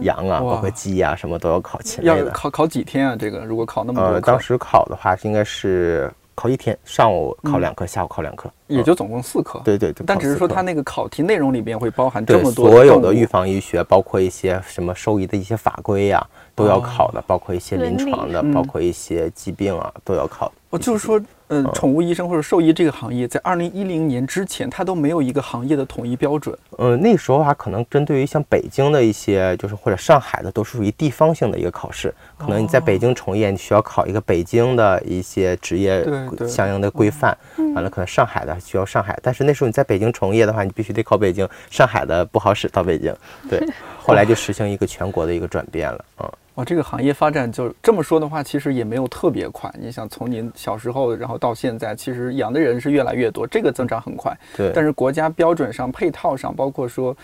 [0.02, 3.16] 羊啊，包括鸡啊，什么都要考勤要考考几天啊？
[3.16, 9.60] 这个如果考那么多，呃，当时考的话应该是考一天，上午考两科，下午考两科，也就总共四课。
[9.66, 20.52] 对对，但只是说它那个考题内容里边会包含这么多所有的预防医学，包括一些什么兽医的一些法规呀，都要考的，包括一些临床的，包括一些疾病啊，都要考。
[20.70, 21.20] 我就是说。
[21.50, 26.58] 嗯，宠物医生或者兽医这个行业，在二零一零年之前，它都没有一个行业的统一标准。
[26.78, 32.14] 嗯，那时候啊，可能针对于像北京的一些，就是或者上海的，都是属于地方性的一个考试。
[32.38, 36.06] 可能你在北京从业，你需要考一个北京的一些职业
[36.48, 37.36] 相应的规范。
[37.74, 41.48] 完了，可能上海的需要上海，但是那时候你在北京从业的话，你必须得考北京。
[41.70, 43.14] 上海的不好使到北京。
[43.50, 43.60] 对，
[43.98, 46.06] 后来就实行一个全国的一个转变了。
[46.20, 46.32] 嗯。
[46.56, 49.72] 哇，这个行业发展就这么说的话，其实也没有特别快。
[49.80, 54.36] 你想，从您小时候，然后到现在，其实养的人是越来越多，这个增长很快。
[54.56, 54.72] 对。
[54.74, 57.16] 但是国家标准上、配套上，包括说。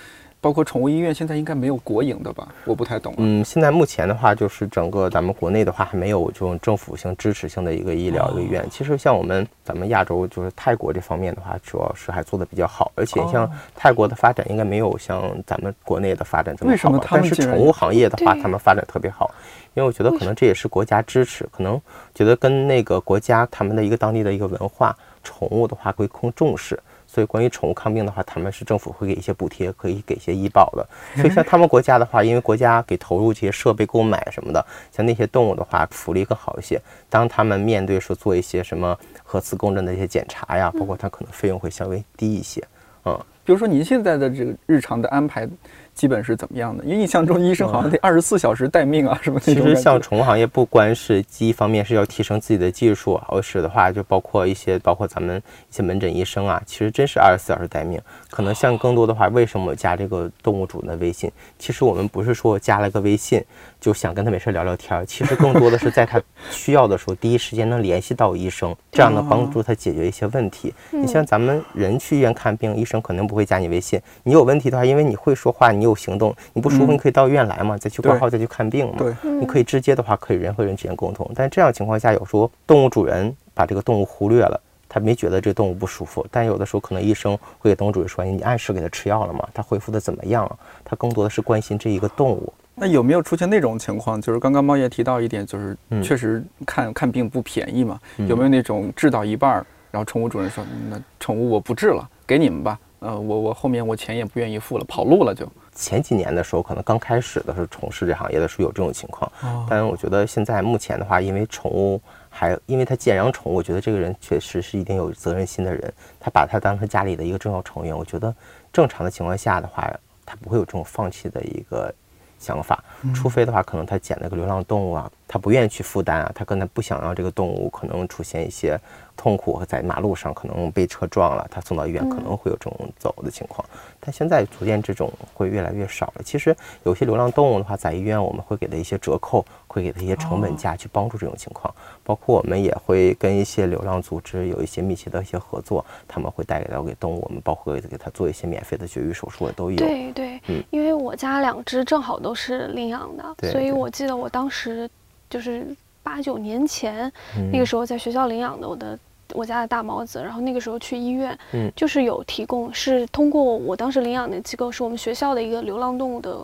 [0.43, 2.45] 包括宠物医院现在应该没有国营的吧？
[2.65, 3.13] 我不太懂。
[3.17, 8.67] 嗯，现在目前的话，就是整个咱们国内的话，还没有这种政府性支持性的一个医疗医院。
[8.69, 12.91] 其实像我们咱们亚洲，就是泰国这方面的话，主要是还做的比较好。
[12.95, 16.73] 而且像泰国的发展，应该没有像咱们国内的发展这么好。
[16.73, 16.99] 为什么？
[17.09, 19.33] 但是宠物行业的话，他们发展特别好。
[19.75, 21.81] 因为我觉得可能这也是国家支持，可能
[22.13, 26.77] 觉得跟那个国家他们的一个当地的一个文化，宠物的话会更重视。
[27.13, 30.87] 所以，关于宠物看病的话，他们是政府会给一些补贴，可以给一些医保的。
[31.21, 36.81] 所以，像他们国家的话，因为国家给投入这些设备购买什么的，像那些动物的话，福利更好一些。
[37.11, 42.63] 当他们面对说做一些什么核磁共振的一些检查呀，包括它可能费用会稍微低一些。
[43.05, 45.47] 嗯，比如说您现在的这个日常的安排。
[45.93, 46.83] 基本是怎么样的？
[46.83, 55.37] 因为印象中医生好像得二十四小时待命啊，什么其实像宠物行业，不光是一方面是要提升自己的技术，而是的话就包括一些，包括咱们
[55.69, 58.01] 一些门诊医生啊，其实真是二十四小时待命。
[58.33, 61.31] 可能像更多的话，为什么加这个动物主人的微信？
[61.59, 63.39] 其实我们不是说加了个微信
[63.79, 66.19] 就想跟他没事聊聊天，其实更多的是在他
[66.49, 70.73] 需要的时候，第一时间能联系到医生，这样能帮助他解决一些问题。
[70.89, 74.01] 你像咱们人去医院看病，医生肯定不会加你微信。
[74.23, 78.95] 你有问题的话，因为你会说话，你有行动，你不舒服，你可以到医院来嘛，再去挂号，再去看病嘛。
[78.97, 81.29] 对，你可以直接的话，可以人和人之间沟通。
[81.35, 84.59] 但这样情况下，有时候动物主人把这个动物忽略了。
[84.93, 89.47] 他没觉得这动物不舒服，但有的时候可能医生会给动物主人说：“你按时给他吃药了吗？
[89.51, 90.47] 他恢复的怎么样？”
[90.85, 92.53] 他更多的是关心这一个动物。
[92.75, 94.21] 那有没有出现那种情况？
[94.21, 97.99] 就是刚刚猫爷提到一点，就是确实看看病不便宜嘛。
[98.27, 105.45] 有没有那种治到一半，然后宠物主人说：“那宠物我不治了，给你们吧。”呃，我我后面我钱也不愿意付了，跑路了就。
[105.75, 109.29] 前几年的时候，可能刚开始的时候从事这行业的时候有这种情况，
[109.69, 111.99] 但是我觉得现在目前的话，因为宠物
[112.35, 118.35] 还因为他既然养宠物，我觉得这个人确实是一定有责任心的人，他把它当成家里的一个重要成员，我觉得
[118.73, 119.87] 正常的情况下的话，
[120.25, 121.93] 他不会有这种放弃的一个
[122.39, 128.79] 想法，除非的话，可能他捡了个流浪动物啊，他不愿意去负担啊，他可能不想让这个动物可能出现一些。
[129.15, 133.63] 痛苦和在马路上可能被车撞了，他送到医院可能会有这种走的情况，
[133.99, 136.23] 但现在逐渐这种会越来越少了。
[136.25, 141.71] 其实有些流浪动物的话，在医院我们会给他一些折扣，会给他一些成本价去帮助这种情况。
[142.03, 149.77] 包括我们也会跟一些流浪组织有一些密切的一些合作，他们会带给到给动物，我们包括给他做一些免费的绝育手术也都有。
[149.77, 154.89] 对对，嗯，因为我家两只正好都是领养的，所以我记得我当时
[155.29, 155.65] 就是。
[156.05, 157.09] 八九年前，
[157.49, 158.99] 那个时候在学校领养的我的
[159.31, 166.37] 我家的大毛子，然后那个时候去医院，嗯，就是有提供，是通过我当时领养的机构，是我们学校的一个流浪动物的，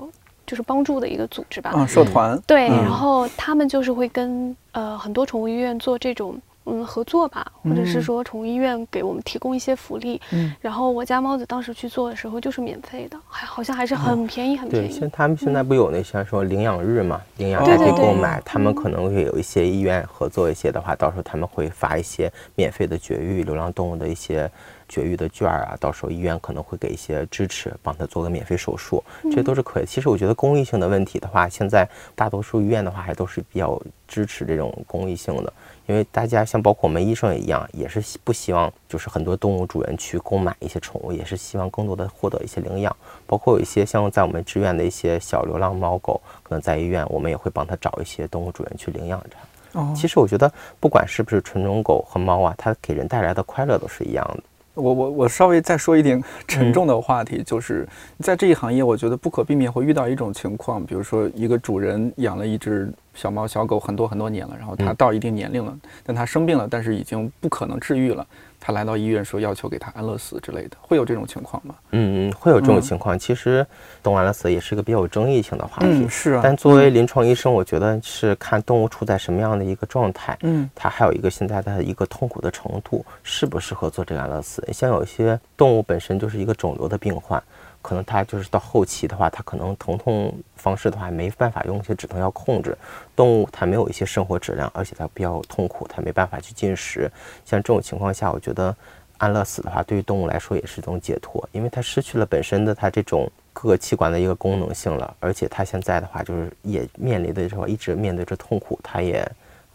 [0.50, 6.36] 就是帮助的一个组织吧，啊，社团，对，然后他们就是会跟呃很多宠物医院做这种。
[6.72, 10.22] 嗯，合作吧，或者是说宠物医院给我们提供一些福利。
[10.32, 14.88] 嗯，然后我家猫子当时去做的时候就是免费的，还好像还是很便宜，很便宜。
[14.88, 24.48] 对，像他们现在不有那些说领养日嘛，领养还可以购买，他们可能会有一些医院合作一些的话，到时候他们会发一些免费的绝育流浪动物的一些。
[24.90, 29.86] 绝育的券啊，到时候医院可能会给一些支持，帮他做个免费手术，这都是可以。
[29.86, 35.54] 其实我觉得公益性的问题的话，现在大多数医院的话还都是比较支持这种公益性的，
[35.86, 42.94] 因为大家像包括我们医生也一样，也是不希望就是很多动物主人去购买一些宠物，也是希望更多的获得一些领养。
[43.28, 49.36] 包括有一些像在我们志愿的一些小流浪猫狗，可能在医院我们也会帮他找一些动物主人去领养着。
[49.74, 54.44] 哦，其实我觉得不管是不是纯种狗和猫啊，它给人带来的快乐都是一样的。
[54.80, 57.88] 我我我稍微再说一点沉重的话题，就是
[58.20, 62.92] 在这一行业，我觉得不可避免会遇到一种情况，比如说一个主人养了一只。
[63.16, 68.26] 小猫小狗很多很多年了，然后它到一定年龄了，但它生病了，但是已经不可能治愈了。
[68.60, 71.76] 它来到医院说要求给他安乐死之类的，会有这种情况吗？
[71.92, 73.18] 嗯嗯，会有这种情况。
[73.18, 73.66] 其实
[74.04, 76.08] 动物安乐死也是一个比较有争议性的话题。
[76.10, 76.42] 是啊。
[76.44, 80.38] 但作为临床医生，我觉得是看动物处在什么样的一个状态。
[80.42, 80.70] 嗯。
[80.76, 84.68] 它还有一个现在的一个痛苦的程度，适不适合做这个安乐死？
[84.74, 87.42] 像有些动物本身就是一个肿瘤的病患。
[87.82, 92.78] 可能它就是到后期的话，它可能疼痛方式的话没办法用一些止疼药控制。
[93.16, 97.12] 动物它没有一些生活质量，而且它比较痛苦，它没办法去进食。
[97.46, 98.76] 像这种情况下，我觉得
[99.18, 109.30] 安乐死的话，对于动物来说也是一种解脱，因为它失去了本身的它这种各个器官的一个功能性了，而且它现在的话就是也面临的这种一直面对着痛苦，它也。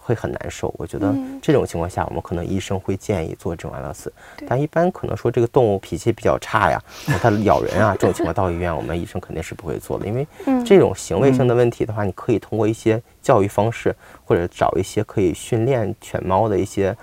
[0.05, 4.12] 会很难受，我觉得这种情况下，我们可能医生会建议做这种安乐死，
[4.47, 6.79] 但一般可能说这个动物脾气比较差呀，
[7.23, 10.27] 它咬人啊，这种情况到医院，我们医生肯定是不会做的，因为
[10.64, 16.95] 这种行为性的问题的话，你可以通过一些教育方式，或者找一些可以训练犬猫的一些。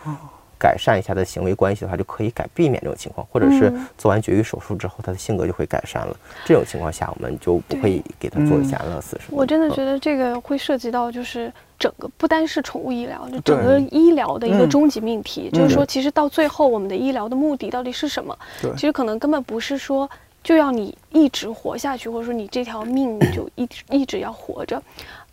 [0.61, 6.15] 改善一下的行为关系的话，就可以改避免这种情况，或者是做完绝育手术之后，它的性格就会改善了。
[6.45, 9.19] 这种情况下，我们就不会给它做一些安乐死。
[9.31, 15.49] 我真的觉得这个会涉及到，就是整个不单是宠物医疗，就整个医疗的一个终极命题。
[15.51, 18.37] 就是说，其实到最后，我们的医疗的目的到底是什么？
[18.77, 20.07] 其实可能根本不是说
[20.43, 24.79] 就要你一直活下去，或者说你这条命就一直一直要活着。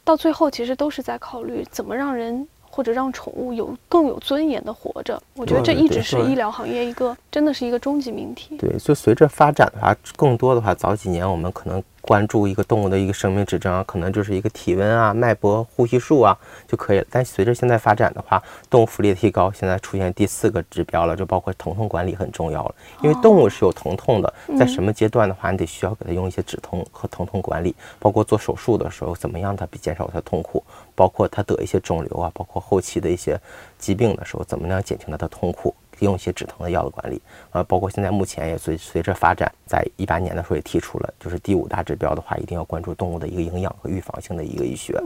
[0.02, 2.48] 到最后，其实都是在考虑怎么让人。
[2.70, 8.56] 或者让宠物有更有尊严的活着，我觉得这一直是医疗行业一个真的是一个终极命题。
[8.56, 11.82] 对，就随着发展的话，更多的话，早几年我们可能。
[12.00, 16.34] 关注一个动物的一个生命指征啊，可能就是一个体温啊、脉搏、呼吸数啊
[16.66, 17.06] 就可以了。
[17.10, 22.74] 但随着现在发展的话，动物福利的提高，现在出现第四个指标了，就包括疼痛管理很重要了。
[23.02, 30.64] 因为动物是有疼痛的，在什么阶段的话，你得需要给它用一些止痛和疼痛管理，包括做手术的时候怎么样它比减少它痛苦，
[30.98, 33.40] 包括他得一些肿瘤啊，包括后期的一些
[33.78, 35.72] 疾病的时候，怎么样减轻他的痛苦。
[36.04, 45.00] 用一些止疼的药的管理，呃，包括现在目前也随随着发展，在一八年的时候也提出了，就是第五大指标的话，一定要关注动物的一个营养和预防性的一个医学，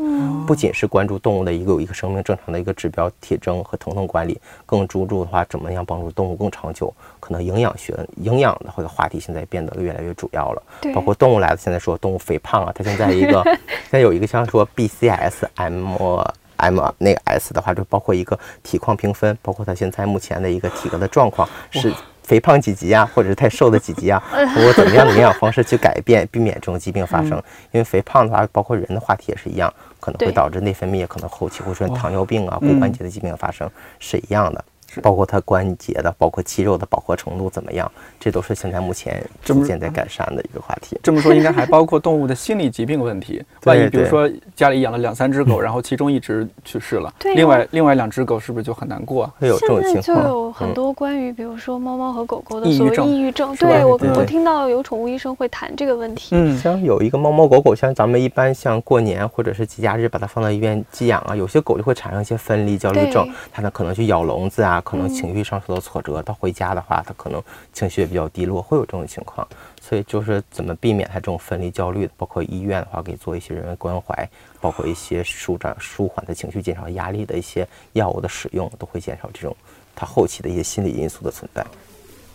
[0.46, 10.62] 不仅是关注动物的一个有一个生命正常的一个指标体征和疼痛管理，更注重的话怎么样帮助动物更长久，可能营养学营养的或者话题现在变得越来越主要了，
[10.94, 13.42] 包括动物来了现在说动物肥胖啊，它现在一个
[13.90, 16.41] 现在有一个像说 BCSM。
[16.62, 21.92] M 那个 S 的话，就包括一个体况评分，包括他现在目前的一个体格的状况是
[22.22, 24.22] 肥胖几级啊，或者是太瘦的几级啊，
[24.54, 27.32] 通过怎么样的营养方式去改变，避免这种疾病发生。
[27.72, 34.64] 因为肥胖的话，包括人的话题也是一样，可能会导致内分泌可能后期会出现糖尿病啊、骨关节的疾病发生是一样的。
[35.00, 37.90] 包括它关节的，包括肌肉的饱和程度怎么样，
[38.20, 40.98] 这都是现在目前逐渐在改善的一个话题。
[41.02, 43.42] 这么说，应该还包括动物的心理疾病问题。
[43.64, 49.32] 万一比如说家里养了两三只狗， 然后其中一只去世了，另外另外两只狗是不是就很难过？
[49.38, 50.02] 会有这种情况。
[50.02, 53.56] 就有很多关于比如说猫猫和狗狗的所谓抑郁症。
[53.56, 56.30] 对我我听到有宠物医生会谈这个问题。
[56.32, 69.46] 嗯，像有一个猫猫狗狗，像咱们一般像过年或者是节假日把它放到医院寄养啊，有些狗就会产生一些分离焦虑症，它呢可能去咬笼子啊，可能情绪上受到挫折，到回家的话，他可能情绪也比较低落，会有这种情况。
[69.80, 74.28] 所以就是怎么避免他这种分离焦虑，包括医院的话，给做一些人文关怀，
[74.60, 79.56] 包括一些舒展、舒缓的情绪、减少压力的一些药物的使用，都会减少这种
[79.94, 81.64] 他后期的一些心理因素的存在。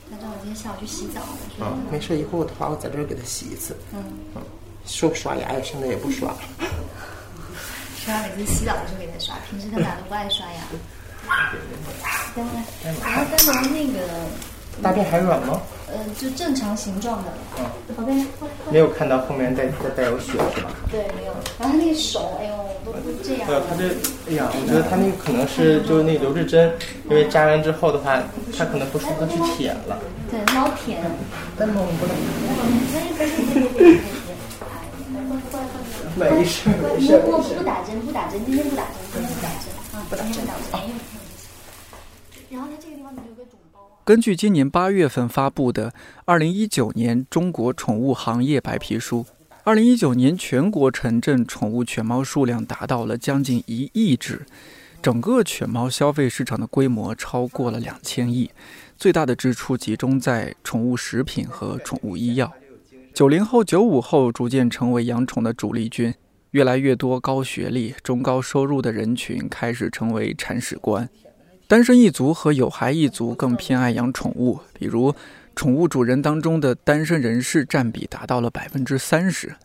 [0.09, 1.21] 那我今天下午去洗澡。
[1.59, 3.75] 嗯，没事，一会儿的话我在这儿给他洗一次。
[3.93, 4.01] 嗯
[4.35, 4.41] 嗯，
[4.85, 6.33] 说刷牙呀，现在也不刷。
[7.97, 10.61] 刷每次洗澡的时候给他刷，平时他俩都不爱刷牙。
[10.71, 10.79] 等
[12.35, 12.43] 会，
[13.03, 13.99] 然后丹龙那个
[14.81, 15.61] 大便还软吗？
[15.89, 17.31] 呃，就正常形状的。
[17.57, 17.65] 嗯，
[17.95, 18.13] 宝贝，
[18.69, 20.69] 没有看到后面带带带有血是吧？
[20.91, 21.33] 对，没有。
[21.57, 22.53] 然后他那个手，哎呦，
[22.85, 23.47] 都都这样。
[23.47, 23.87] 对他这，
[24.29, 26.71] 哎呀，我觉得他那个可能是就是那留置针，
[27.09, 28.21] 因为扎完之后的话，
[28.57, 29.97] 他可能不舒服去舔了。
[30.29, 31.01] 对，猫舔。
[31.57, 32.13] 丹龙，不能。
[36.17, 37.17] 没事没事。
[37.19, 39.76] 不不打针，不打针，今天不打针，今天不打针
[44.03, 45.91] 根据今年八月份发布的
[46.25, 49.23] 《二零一九年中国宠物行业白皮书》，
[49.63, 54.45] 二零一九年全国城镇宠物犬猫数量达到了将近一亿只，
[55.01, 58.49] 整个犬猫消费市场的规模超过了两千亿，
[58.97, 62.53] 最大的支出集中在宠物食品和宠物医药。
[63.13, 66.13] 九零后、九五后逐渐成为养宠的主力军，
[66.51, 71.09] 越来越多高学历、中高收入的人群开始成为铲屎官。
[71.67, 75.13] 单身一族和有孩一族更偏爱养宠物，比如
[75.55, 79.55] 宠物主人当中的单身人士占比达到了百分之三十。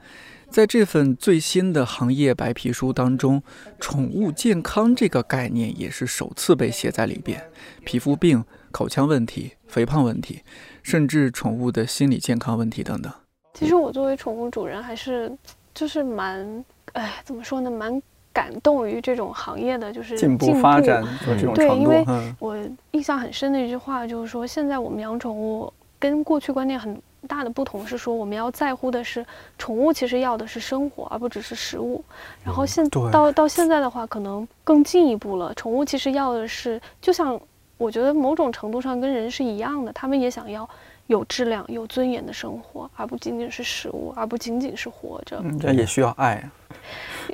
[0.50, 3.42] 在这份最新的行业白皮书当中，
[3.80, 7.42] 宠物健康这个概念也是首次被写在里边，
[7.86, 10.40] 皮肤病、口腔问题、肥胖问题，
[10.82, 13.10] 甚至宠物的心理健康问题等等。
[13.54, 15.32] 其实我作为宠物主人，还是
[15.74, 18.00] 就是蛮，哎，怎么说呢，蛮
[18.32, 22.04] 感动于这种行业的就是进步发展这种对，因为
[22.38, 22.56] 我
[22.92, 29.24] 印象很深的一句话就是说，现在我们养宠物跟过去观念很大的不同是说，我们要在乎的是
[29.58, 32.04] 宠物其实要的是生活，而不只是食物。
[32.44, 37.40] 然后现到到现在的话，可能更进一步了，宠物其实要的是，就像
[37.78, 40.68] 我觉得某种程度上跟人是一样的，他们也想要。
[41.06, 45.42] 有质量、有尊严的生活，而不仅仅是食物，而不仅仅是活着。
[45.60, 46.42] 这也需要爱。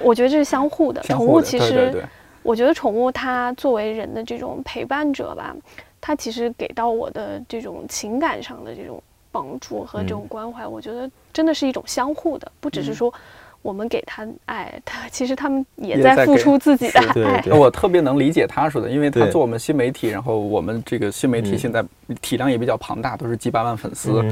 [0.02, 1.00] 我觉得这是相互的。
[1.02, 2.04] 宠物其实，
[2.42, 5.54] 我觉得宠物它作为人的这种陪伴者吧，
[6.00, 13.12] 它其实给到我的这种情感上的这种帮助和这种关怀，我觉得真的是一种相互的，不只是说。
[13.60, 17.42] 我们给他爱，他其实他们也在付出自己的爱。
[17.50, 21.84] 我特别能理解他说的，因为他做我们新媒体，然后我们这个新媒体现在
[22.22, 24.22] 体量也比较庞大，都是几百万粉丝。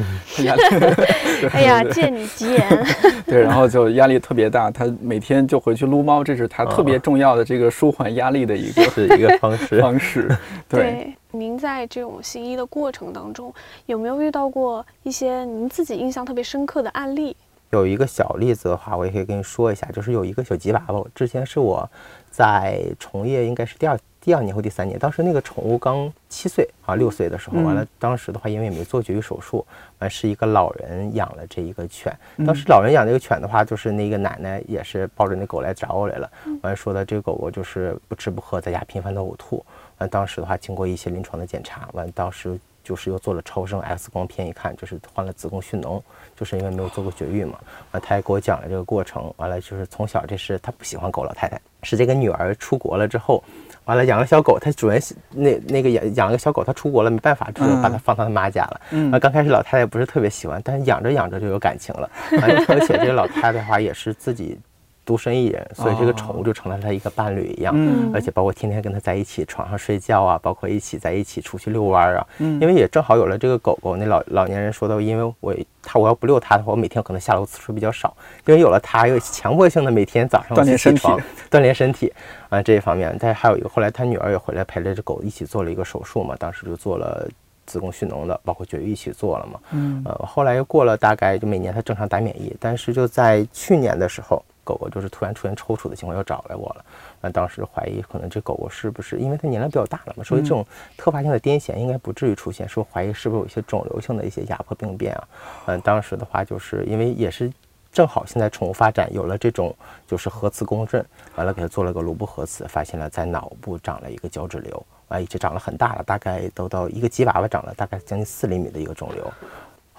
[1.53, 2.87] 哎呀，借你吉言。
[3.27, 10.35] 对，然后就压力特别大，他每天就回去撸猫，这是他特别重要的这个舒缓压力的一个是一个方式方式。
[10.69, 13.53] 对，您在这种行医的过程当中，
[13.87, 17.37] 有没有遇到过一些您自己印象特别深刻的案例？
[17.71, 21.89] 有一个小例子的话，我也可以跟你说一下，就是有一个小吉娃娃，之前是我
[22.31, 29.65] 在从业，应该是第二第二年或第三年，当时那个宠物刚七岁啊六岁的时候，完了当时的话，因为没做绝育手术，
[29.99, 36.31] 完是一个老人养了这一个犬，当时老人养这个犬的话，就是那个奶奶也是抱着那狗来找我来了，
[36.63, 39.65] 完说的这个狗狗就是不吃不喝，在家频繁的呕吐，
[39.99, 46.01] 完当时的话经过一些临床的检查，完当时就是又做了超声 X 光片，一看就是患了子宫蓄脓。
[46.37, 47.59] 就是因为没有做过绝育嘛，
[47.93, 53.43] 完他也给我讲了这个过程，完了就是从小这是他不喜欢狗，老太太是这个女儿出国了之后，
[53.87, 58.81] 完了养了小狗，他主人那那个养养了个小狗，他出国了没办法，只能把它放到他妈家了。
[58.91, 62.11] 嗯，刚开始老太太不是特别喜欢，但是养着养着就有感情了，
[62.43, 64.59] 而且这个老太太的话也是自己。
[65.07, 67.73] 独身一人，所以这个宠物就成了他一个伴侣一样，
[68.13, 72.27] 而且包括天天跟他在一起床上睡觉啊，包括一起在一起出去遛弯儿啊。
[72.39, 78.15] 因为也正好有了这个狗狗，那老老年人说的，因为我他我要不遛它的话，我每天可能下楼次数比较少。
[78.47, 81.09] 因为有了它，又强迫性的每天早上锻炼身体，
[81.49, 82.13] 锻炼身体
[82.49, 83.17] 啊这一方面。
[83.21, 87.29] 但还有一个，后来他女儿也回来陪着这狗一起做了一个手术嘛，当时就做了
[87.65, 89.61] 子宫蓄脓的，包括绝育一起做了嘛。
[89.71, 94.45] 嗯，呃，后来又过了大概就每年他正常打免疫，但是就在去年的时候。
[94.67, 96.85] 狗狗就是突然出现抽搐的情况，又找来我了。
[97.21, 105.29] 那当时怀疑可能这狗狗是不是因为它年龄比较大了嘛，所以这种特发性的癫痫应该不至于出现，说怀疑是不是有一些肿瘤性的一些压迫病变啊？
[105.67, 107.51] 嗯，当时的话就是因为也是
[107.93, 109.75] 正好现在宠物发展有了这种
[110.07, 111.03] 就是核磁共振，
[111.37, 119.33] 完了给它做了个颅部核磁，发现了在脑部长了一个胶质瘤，啊，已经长了很大了，大概都到一个鸡娃娃长了大概将近四厘米的一个肿瘤。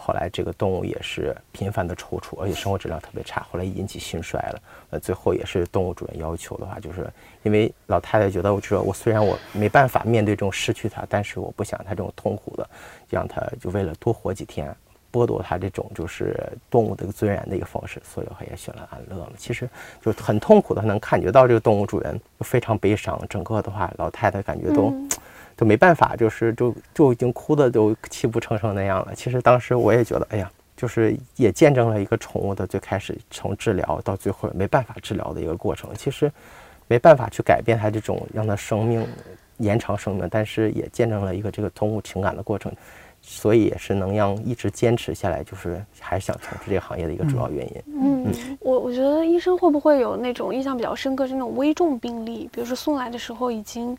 [0.08, 4.62] 后来这个动物也是频繁的抽搐，而且生活质量特别差，后来引起心衰了。
[4.92, 7.12] 呃，最后也是动物主人要求的话，就是
[7.44, 12.70] 因为老太太觉得，我说我虽然我没办法面对这种失去它，但是我不想它这种痛苦的，
[13.10, 14.74] 让它就为了多活几天，
[15.12, 19.34] 剥夺它这种就是动物的一个尊严的一个方式，所以我也选了安乐了。
[19.38, 19.70] 其实
[20.02, 24.94] 就很痛苦的，能感觉到这个动物主人非常悲伤，整个的话老太太感觉都。
[25.58, 29.16] 就没办法，就是就就已经哭的都泣不成声那样了。
[29.16, 35.90] 其实当时我也觉得，哎呀，就是也见证了一个宠物的最开始从治疗到最后没办法治疗的一个过程。
[35.98, 36.32] 其实
[36.88, 39.04] 没办法去改变它这种让它生命
[39.58, 42.72] 延长生命，但是也见证了一个这个动物情感的过程，
[43.24, 47.84] 所以也是能让一直坚持下来，就是还是想从事这个行业的一个主要原因。
[48.00, 53.98] 嗯，我我觉得医生会不会有那种印象比较深刻，是那种危重病例，比如说送来的时候已经。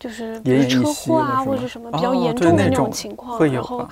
[0.00, 3.86] 就是比如车祸啊，或者什么比较严重的那种情况，然后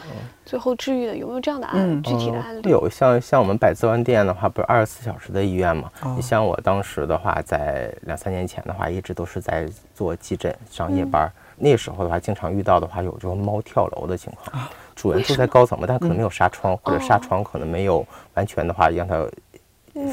[0.47, 2.71] 最后治愈的，有没有这样的案具体的案例？
[2.71, 5.91] 有，像像我们百子湾店的话，不是二十四小时的医院嘛？
[6.17, 11.31] 你像我当时的话，在两三年前的话，一直都是在做急诊上夜班。
[11.59, 14.67] 那时候的话，经常遇到的话，有这种猫跳楼的情况。
[14.97, 18.03] 主人住在高层嘛，但可能没有纱窗，或者纱窗可能没有
[18.33, 19.29] 完全的话让它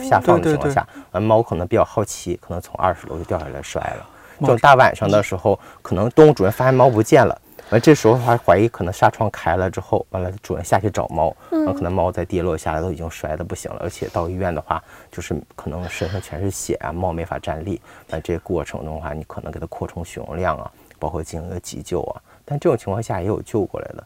[0.04, 4.06] 下放的情况下，完猫可能比较好奇，可能从二十楼就掉下来摔了。
[4.40, 24.04] 这种大晚上的时候，可能动物主人发现猫不见了，完这时候还怀疑可能纱窗开了之后，完了主人下去找猫，完可能猫在跌落下来都已经摔的不行了，而且到医院的话，就是可能身上全是血啊，猫没法站立，那这过程中的话，你可能给它扩充血容量啊，包括进行个急救啊，但这种情况下也有救过来的。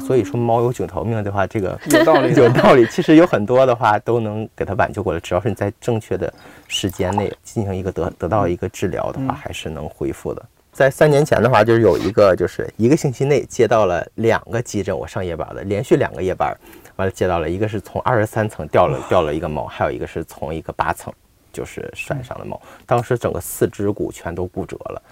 [0.00, 2.86] 所以说猫有九条命的话，这个有道理， 有道理。
[2.86, 6.32] 其实有很多的话都能给它挽救过来，只要是你在正确的
[6.66, 10.42] 时间内进行一个得得到一个治疗的话，还是能恢复的。
[10.72, 16.56] 在三年前的话，就是有一个就是一个星期内接到了两个急诊，我上夜班的，连续两个夜班，
[16.96, 21.12] 完了接到了一个是从二十三层掉了掉了一个猫，还有一个是从一个八层
[21.52, 25.02] 就是摔伤的猫，当时整个四肢骨全都骨折了，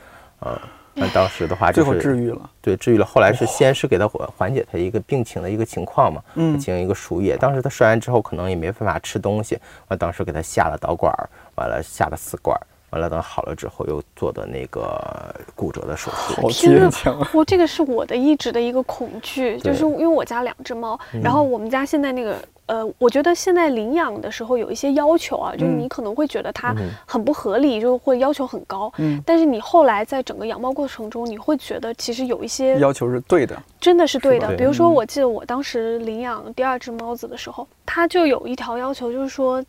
[0.47, 0.59] 嗯。
[1.01, 3.07] 那当时的话，最后治愈了，对，治愈了。
[3.07, 7.39] 后来是先是给他缓缓解他一个病情的一个情况嘛，嗯，进行一个输液。
[7.39, 11.11] 当时他摔完之后，可能也没办法吃东西，完当时给他下了导管，
[11.55, 12.55] 完了下了四管，
[12.91, 16.43] 完了等好了之后又做的那个骨折的手术。
[16.43, 17.31] 好坚强啊！
[17.33, 22.37] 我这个是我的一直的一个恐惧，就是因为我家两只猫，然后我们家现在那个。
[22.67, 26.73] 呃，我觉得现在领养的时候有一些要求啊，就是你可能会觉得它
[27.05, 28.93] 很不合理，就会要求很高。
[28.99, 34.55] 嗯，但是你后来在整个养猫过程中，你会觉得其实有一些要求是对的，真的是对的。
[34.57, 39.61] 比如说，我记得我当时领养第二只猫子的时候，它就有一条要求，就是说。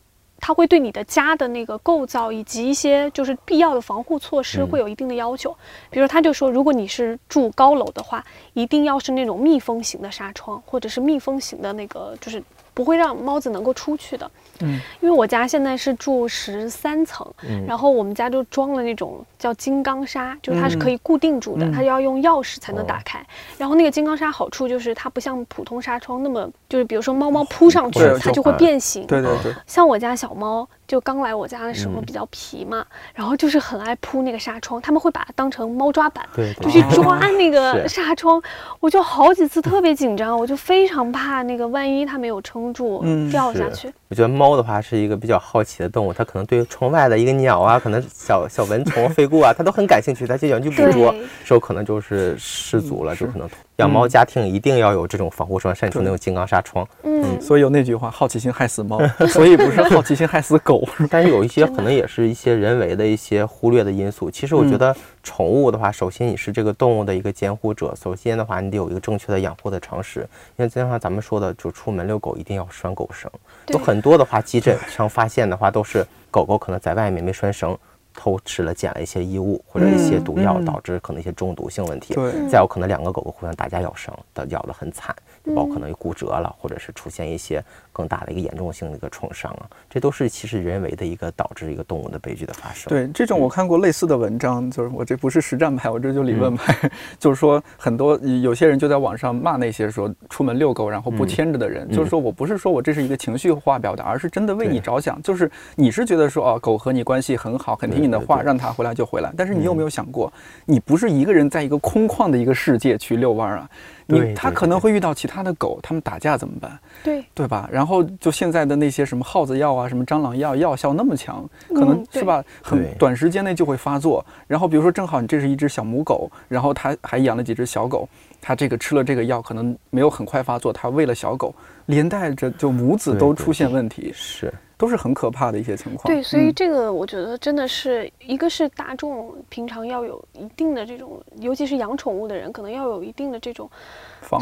[0.42, 5.56] 它会对你的家的那个构造以及一些就是必要的防护措施会有一定的要求，
[5.92, 14.30] 比如他就说，如果你是住高楼的话，一定要是那种密封型的纱窗，或者是密封型的那个，就是不会让猫子能够出去的。
[14.64, 17.26] 嗯，因为我家现在是住十三层，
[17.68, 23.26] 然后我们家就装了那种叫金刚纱，就是它是可以固定住的，它要用钥匙才能打开。
[23.58, 29.06] 然后那个金刚纱好处就是它不像普通纱窗那么，就是比如说猫猫扑上去，它就会变形。
[29.08, 30.68] 对对对，像我家小猫。
[30.92, 36.28] 就刚来我家的时候比较皮嘛，然后就是很爱扑那个纱窗，他们会把它当成猫抓板，
[36.60, 38.44] 就去抓那个纱窗。
[38.82, 43.90] 我就好几次特别紧张，我就非常怕那个万一它没有撑住掉下去。
[44.10, 51.16] 我觉得猫的话是一个比较好奇的动物，它可能对窗外的一个鸟啊，可能小小蚊虫 飞过啊，它都很感兴趣，它就想去捕捉。
[51.46, 53.50] 时候可能就是失足了，就可能。
[53.82, 56.88] 养猫家庭一定要有这种防护窗，甚至那种金刚纱窗。
[57.02, 60.88] 嗯，所以有那句话，好奇心害死猫， 所以不是好奇心害死狗。
[61.10, 64.30] 但是有一些可能也是一些人为的一些忽略的因素。
[64.30, 70.20] 其实我觉得宠物的话，首先你是这个动物的一个监护者，首先的话你得有一个正确的养护的常识。
[70.58, 73.32] 因为就像咱们说的，就出门遛狗一定要拴狗绳。
[73.70, 77.76] 有很多的话，急诊上发现的话，都是狗狗可能在外面没拴绳。
[78.16, 82.14] 偷吃了、捡了一些衣物或者一些毒药，导致可能一些中毒性问题。
[82.14, 92.90] 对，再有可能两个狗狗互相打架咬伤，的咬得很惨，就包括可能骨折了，或者是出现一些更大的一个严重性的一个创伤啊，这都是其实人为的一个导致一个动物的悲剧的发生。
[92.90, 110.32] 对，这种我看过类似的文章，就是我这不是实战派，我这就理论派， 就是说很多有些人就在网上骂那些说出门遛狗然后不牵着的人，就是说我不是说我这是一个情绪化表达，而是真的为你着想，就是你是觉得说哦，狗和你关系很好，很听你的话，让他回来就回来，但是你有没有想过，
[110.66, 113.70] 你不是一个人在一个空旷的一个世界去遛弯儿啊？
[114.08, 116.78] 你他可能会遇到其他的狗，他们打架怎么办？
[117.02, 117.70] 对对吧？
[117.72, 122.44] 然后就现在的那些什么耗子药啊，什么蟑螂药，药效那么强，可能是吧？
[122.62, 124.26] 很短时间内就会发作。
[124.48, 128.08] 然后比如说正好你这是一只小母狗，然后它还养了几只小狗，
[128.42, 131.56] 它这个吃了这个药，可能没有很快发作，它喂了小狗，
[131.92, 136.12] 连带着就母子都出现问题，是，都是很可怕的一些情况。
[136.12, 143.70] 对，所以嗯这个我觉得真的是一个是大众平常要有一定的这种，尤其是养宠物的人，可能要有一定的这种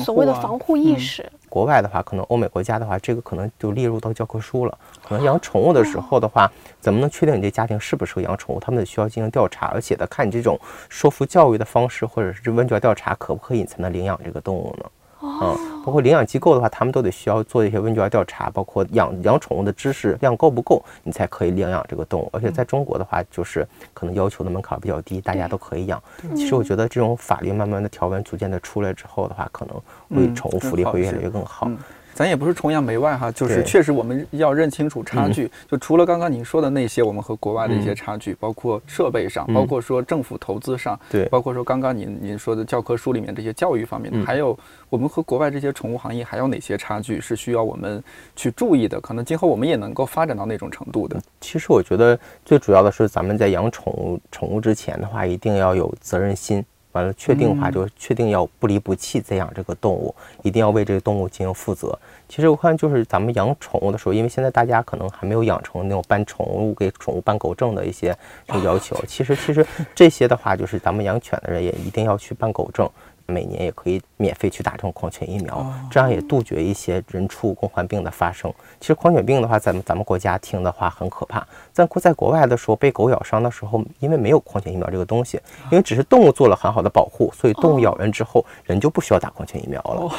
[0.06, 1.32] 所谓的啊防护意嗯识。
[1.50, 4.78] 国外的话，可能欧美国家的话，这个可能就列入到教科书了。
[5.04, 8.60] 可能养宠物的时候的话，怎么能确定你这家庭适不适合养宠物？
[8.60, 14.86] 他们得需要进行调查，而且得看你这种说服教育的方式，或者是这问卷调查可不可以，你才能领养这个动物呢？
[15.20, 22.30] 哦嗯，包括领养机构的话，他们都得需要做一些问卷调查，包括养养宠物的知识量够不够，你才可以领养这个动物。
[22.32, 26.02] 而且在中国的话，就是可能要求的门槛比较低，大家都可以养。
[26.36, 31.68] 其实我觉得这种法律慢慢的条文逐渐的出来之后的话，可能会嗯宠物福利会越来越更好。
[31.68, 31.78] 嗯
[32.20, 35.50] 咱也不是崇洋媚外哈，就是确实我们要认清楚差距。
[35.72, 44.60] 就除了刚刚您说的那些，我们和国外的一些差距，包括设备上，包括说政府投资上，对包括说刚刚您您说的教科书里面这些教育方面的，嗯还有
[44.90, 48.04] 我们和国外这些宠物行业还有哪些差距是需要我们
[48.36, 49.00] 去注意的？
[49.00, 51.18] 可能今后我们也能够发展到那种程度的。
[51.40, 56.62] 其实我觉得最主要的是，咱们在养宠物宠物之前的话，一定要有责任心。
[57.00, 61.98] 完了，确定的话就是确定要不离不弃再养这个动物，一定要为这个动物进行负责。
[62.28, 68.16] 其实我看就是咱们养宠物的时候，因为现在大家可能还没有养成那种办宠物给宠物办狗证的一些
[68.48, 68.96] 这个要求。
[69.08, 72.90] 其实其实这些的话，就是咱们养犬的人也一定要去办狗证。
[73.30, 78.54] 每年也可以免费去打这种狂犬疫苗，这样也杜绝一些人畜共患病的发生。
[78.80, 81.46] 其实狂犬病的话，咱们咱们国家听的话很可怕。
[81.72, 85.40] 在国在国外的时候，被狗咬伤的时候，因为没有狂犬疫苗这个东西，
[85.72, 90.12] 因为只是动物做了很好的保护，所以动物咬人之后，人就不需要打狂犬疫苗了。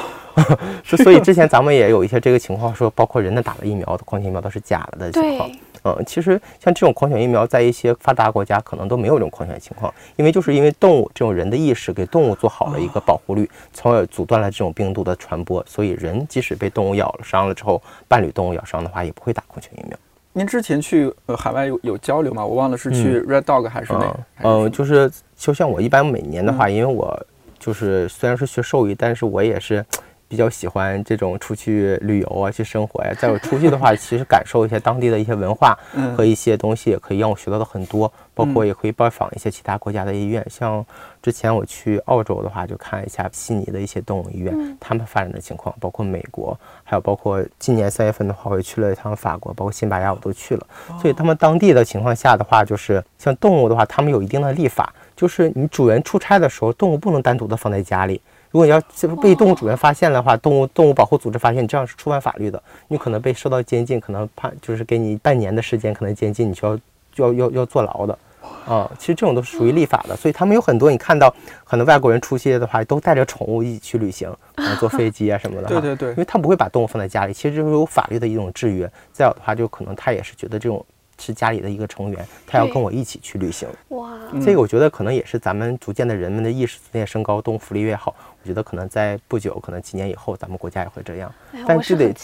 [0.85, 5.51] 所 所以之前咱们也有一些这个情况，说包括人的打了疫苗的狂犬疫苗都是假的的情况。
[5.83, 19.99] 对，嗯，其实像这种狂犬疫苗，在一些发达国家可能都没有这种狂犬情况，因为就是因为动物这种人的意识给动物做好了一个保护率，从而阻断了这种病毒的传播，所以人即使被动物咬了伤了之后，伴侣动物咬伤的话，也不会打狂犬疫苗。
[20.33, 22.47] 您之前去呃海外有有交流吗？
[22.47, 27.21] 我忘了是去 Red Dog 还是哪么就是就像我一般每年的话，因为我
[27.59, 29.85] 就是虽然是学兽医，但是我也是
[30.31, 38.11] 比较喜欢这种出去旅游啊，去生活呀、 再有出去的话，其实感受一些当地的一些文化嗯和一些东西，也可以让我学到的很多。
[38.33, 40.83] 包括也可以拜访一些其他国家的医院，像
[41.21, 50.67] 之前我去澳洲的话，就看一下悉尼的一些动物医院，他们发展的情况，包括美国，还有包括今年三月份的话，我也去了一趟法国，包括西班牙我都去了。
[51.03, 58.23] 所以他们当地的情况下的话，就是像动物的话，他们有一定的立法，就是你主人出差的时候，动物不能单独的放在家里。
[58.51, 66.77] 如果你要是被动物主人发现的话，动物动物保护组织发现你这样是触犯法律的，你可能被受到监禁，可能判就是给你半年的时间，可能监禁，你就要
[67.13, 68.19] 就要要要坐牢的。
[68.67, 71.33] 啊，其实这种都是属于立法的，所以他们有很多你看到
[71.63, 75.69] 很多外国人出去的话，都带着宠物一起去旅行， 啊，坐飞机啊什么的哈。
[75.69, 78.91] 对对对因为他不会把动物放在家里，其实就是有法律的一种制约。
[79.13, 80.85] 再有的话，就可能他也是觉得这种
[81.21, 83.69] 是家里的一个成员，他要跟我一起去旅行。
[83.89, 88.15] 哇，嗯这个我觉得可能也是咱们逐渐的人们的意识逐渐升高，动物福利越好。
[88.43, 91.31] 我觉得可能在不久，可能几年以后，咱们国家也会这样。
[91.67, 92.15] 但这得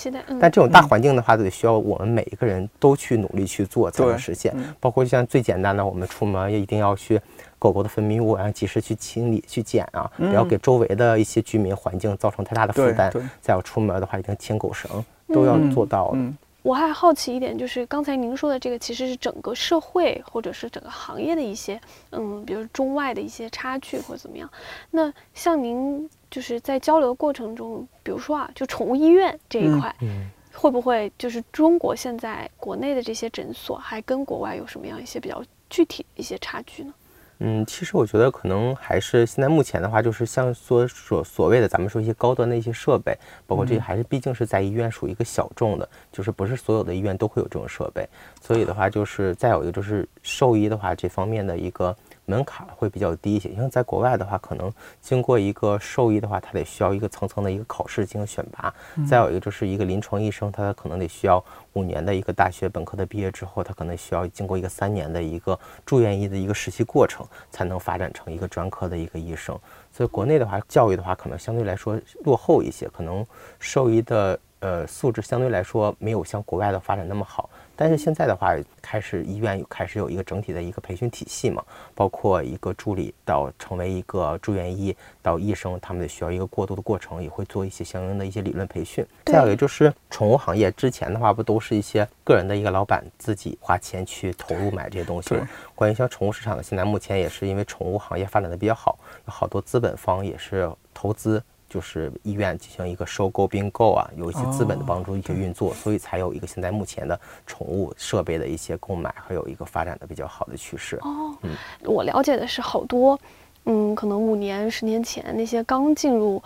[0.40, 4.74] 但这种大环境的话，得需要我们每一个人都去努力去做，才能实现嗯。
[4.80, 7.20] 包括像最简单的，我们出门也一定要去
[7.58, 13.12] 狗狗的分泌物，然后及时去清理、去捡啊，不要给周围的一些居民环境造成太大的负担。
[13.42, 16.18] 再有出门的话，一定牵狗绳，都要嗯做到的。
[16.66, 24.50] 嗯我还好奇一点，就是刚才您说的这个，其实是整个社会或者是整个行业的一些，嗯，比如中外的一些差距或者怎么样。
[24.90, 35.40] 那像您就是在交流过程中，比如说啊，就宠物医院这一嗯块，嗯会不会就是中国现在国内的这些诊所，还跟国外有什么样一些比较
[35.70, 36.92] 具体的一些差距呢？
[37.38, 43.16] 嗯，其实我觉得可能还是现在目前的话，就是像所所所谓的咱们说一些高端的一些设备，
[43.46, 48.08] 包括这些还是毕竟是在医院属于一个小众的，就是不是所有的医院都会有这种设备，
[48.40, 51.96] 所以的话就是再有一个就是兽医的话这方面的一个。
[52.26, 54.70] 门槛会比较低一些，因为在国外的话，可能
[55.00, 58.74] 经过一个兽医的话，他得需要一个层层的一个考试进行选拔。
[59.08, 69.58] 再有一个就是一个临床医生，他可能得需要五年的一个大学本科的毕业之后，他可能需要经过一个三年的一个住院医的一个实习过程，才能发展成一个专科的一个医生。
[69.92, 73.24] 所以国内的话，教育的话可能相对来说落后一些，可能
[73.60, 77.48] 兽医的呃素质相对来说没有像国外的发展那么好。
[77.76, 81.62] 但是现在的话，开始医院开始有一个整体的一个培训体系嘛，
[81.94, 89.06] 包括一个助理到成为一个住院医到医生，他们得需要一个过渡的过程，也会做一些相应的一些理论培训。
[89.26, 95.48] 再有就是宠物行业之前的话，不都是一些个人的一个老板自己花钱去投入买这些东西吗？
[95.74, 101.42] 关于像宠物市场，现在目前也是因为宠物行业发展的比较好，有好多资本方也是投资。
[101.76, 110.96] 就是医院进行一个收购并购啊，有一些资本的帮助一些运作，所以才有一个现在目前的宠物设备的一些购买，还有一个发展的比较好的趋势。
[111.02, 111.54] 哦，嗯，
[111.84, 113.20] 我了解的是好多，
[113.66, 116.42] 嗯，可能五年、十年前那些刚进入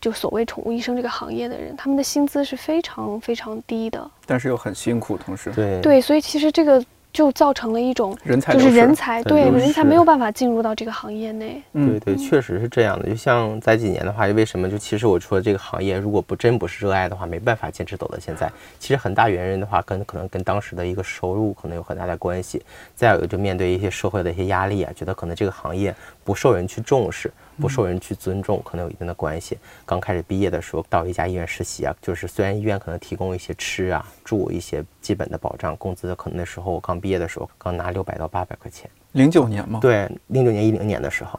[0.00, 6.84] 就所谓宠物医生这个行业的人，他们的薪资是非常非常低的，但是又很辛苦，同时对对，所以其实这个。
[7.12, 11.62] 就造成了一种人才就是人才对人才没有办法进入到这个行业内。
[11.72, 13.08] 对对，确实是这样的。
[13.08, 18.50] 就像在几年的话，为什么就其实我说这个行业如果不真不是热爱的话，没办法坚持走到现在。
[18.78, 22.62] 其实很大原因的话，跟可能跟当时的一个收入可能有很大的关系。
[22.94, 25.94] 再有就面对一些社会的一些压力啊，觉得可能这个行业
[26.24, 27.30] 不受人去重视。
[27.60, 29.58] 不受人去尊重，可能有一定的关系。
[29.84, 38.90] 刚开始毕业的时候，到一家医院实习啊，就是虽然医院可能提供一些吃啊、住一些基本的保障，工资可能那时候我刚毕业的时候，刚拿六百到八百块钱。
[39.12, 39.78] 零九年吗？
[39.80, 41.38] 对，零九年、一零年的时候。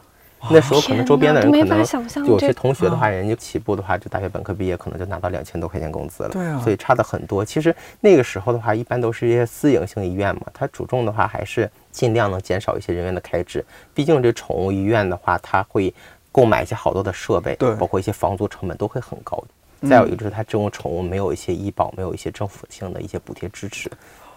[0.50, 1.80] 那时候可能周边的人可能
[2.26, 6.30] 有些同学的话，人家起步的话就大学本科毕业，可能就拿到两千多块钱工资了。
[6.30, 7.46] 对啊，所以差的很多。
[7.46, 13.64] 其实那个时候的话，一般都是一些私营性医院嘛，它主重的话还是尽量能减少一些人员的开支。
[13.94, 15.94] 毕竟这宠物医院的话，它会
[16.32, 19.42] 购买一些好多的设备，对，包括一些房租成本都会很高。
[19.88, 23.92] 再有一个就是它这种宠物没有一些医保，没有一些政府性的一些补贴支持。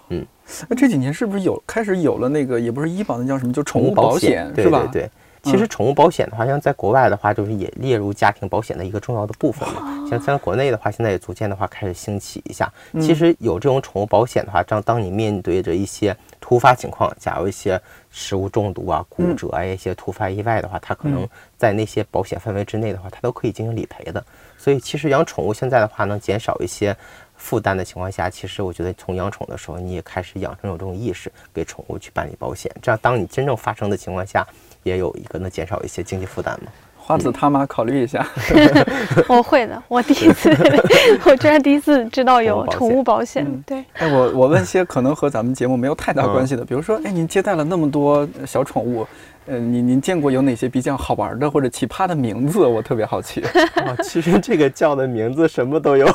[0.09, 0.25] 嗯，
[0.69, 3.53] 那这几年是不是有开始有了那个也不是医保，那叫什么？
[3.53, 4.89] 就宠物保险，是吧？
[4.93, 5.11] 对。
[5.47, 10.05] 其实宠物保险的话，像在国外的话，就是也列入家庭保险的一个重要的部分嘛。
[10.11, 12.71] 像在国内的话，现在也逐渐的话开始兴起一下。
[13.01, 17.81] 其实有这种宠物保险的话，当当你面对着一些突发情况，假如一些
[18.11, 21.25] 食物中毒啊、骨折啊一些突发意外的话，它可能
[21.57, 24.25] 在那些保险范围之内的话，它都可以进行理赔的。
[24.59, 26.97] 所以其实养宠物现在的话，能减少一些
[27.37, 32.69] 负担的情况下，其实我觉得从养宠的时候，你也开始养成有这种意识，给宠物去办理保险。
[32.83, 34.45] 这样，当你真正发生的情况下。
[34.87, 36.71] 也有一个能减少一些经济负担吗？
[36.97, 38.27] 花子他妈考虑一下。
[39.29, 40.51] 我会的，我第一次，
[41.25, 43.47] 我居然第一次知道有宠物保险。
[43.65, 49.07] 对，哎，我我问些可能和咱们节目没有太大关系的，比如说，哎，您接待了那么多小宠物，
[49.47, 52.67] 呃，您您见过有哪些比较好玩的或者奇葩的名字？
[52.67, 53.41] 我特别好奇。
[53.41, 56.09] 啊， 其实这个叫的名字什么都有，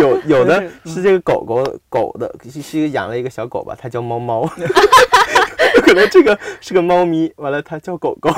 [0.00, 4.48] 有有的是这个狗狗狗的，是一个养了一个小狗吧，它叫猫猫。
[5.82, 8.30] 可能这个是个猫咪，完了它叫狗狗，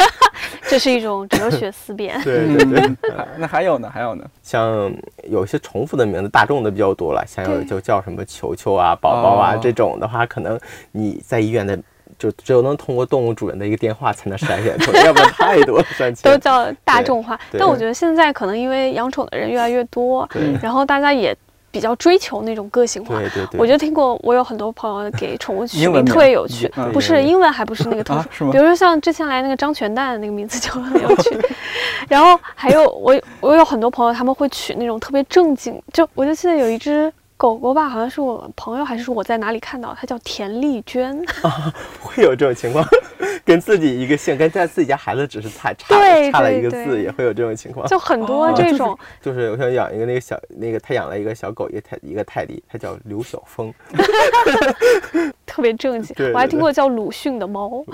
[0.68, 2.20] 这是一种哲学思辨。
[2.24, 2.96] 对对对，
[3.36, 3.90] 那还有呢？
[3.92, 4.24] 还有呢？
[4.42, 4.92] 像
[5.24, 10.58] 有一些重复的名字，大众的比较多了，像有就叫什么球球啊、宝宝啊这种的话，可能
[10.92, 11.78] 你在医院的
[12.18, 15.84] 就只有能通过动物主人的一个电话才能筛选出来，要不然太多了。
[16.22, 20.28] 都叫大众化，但我觉得现在可能因为养宠的人越来越多，
[20.62, 21.36] 然后大家也。
[21.76, 31.38] 比较追求那种个性化，对对对，我就听过，我有很多朋友给宠物取名特别有趣，不是英文，还不是那个特殊，比如说像之前来那个张全蛋那个名字就 很有趣，
[32.08, 37.12] 然后还有我我有很多朋友他们会取那种特别正经，就我就记得有一只。
[37.36, 39.94] 狗狗吧，好像是我朋友，还是说我在哪里看到？
[39.98, 42.82] 它叫田丽娟啊， 会有这种情况，
[43.44, 45.94] 跟自己一个姓，跟在自己家孩子只是差差
[46.32, 47.86] 差了一个字，也会有这种情况。
[47.86, 53.72] 就很多这种，就是我想养一个那个小那个，他养了一个小狗，一个泰一个泰迪，它叫刘晓峰，
[55.44, 56.16] 特别正经。
[56.32, 57.84] 我还听过叫鲁迅的猫。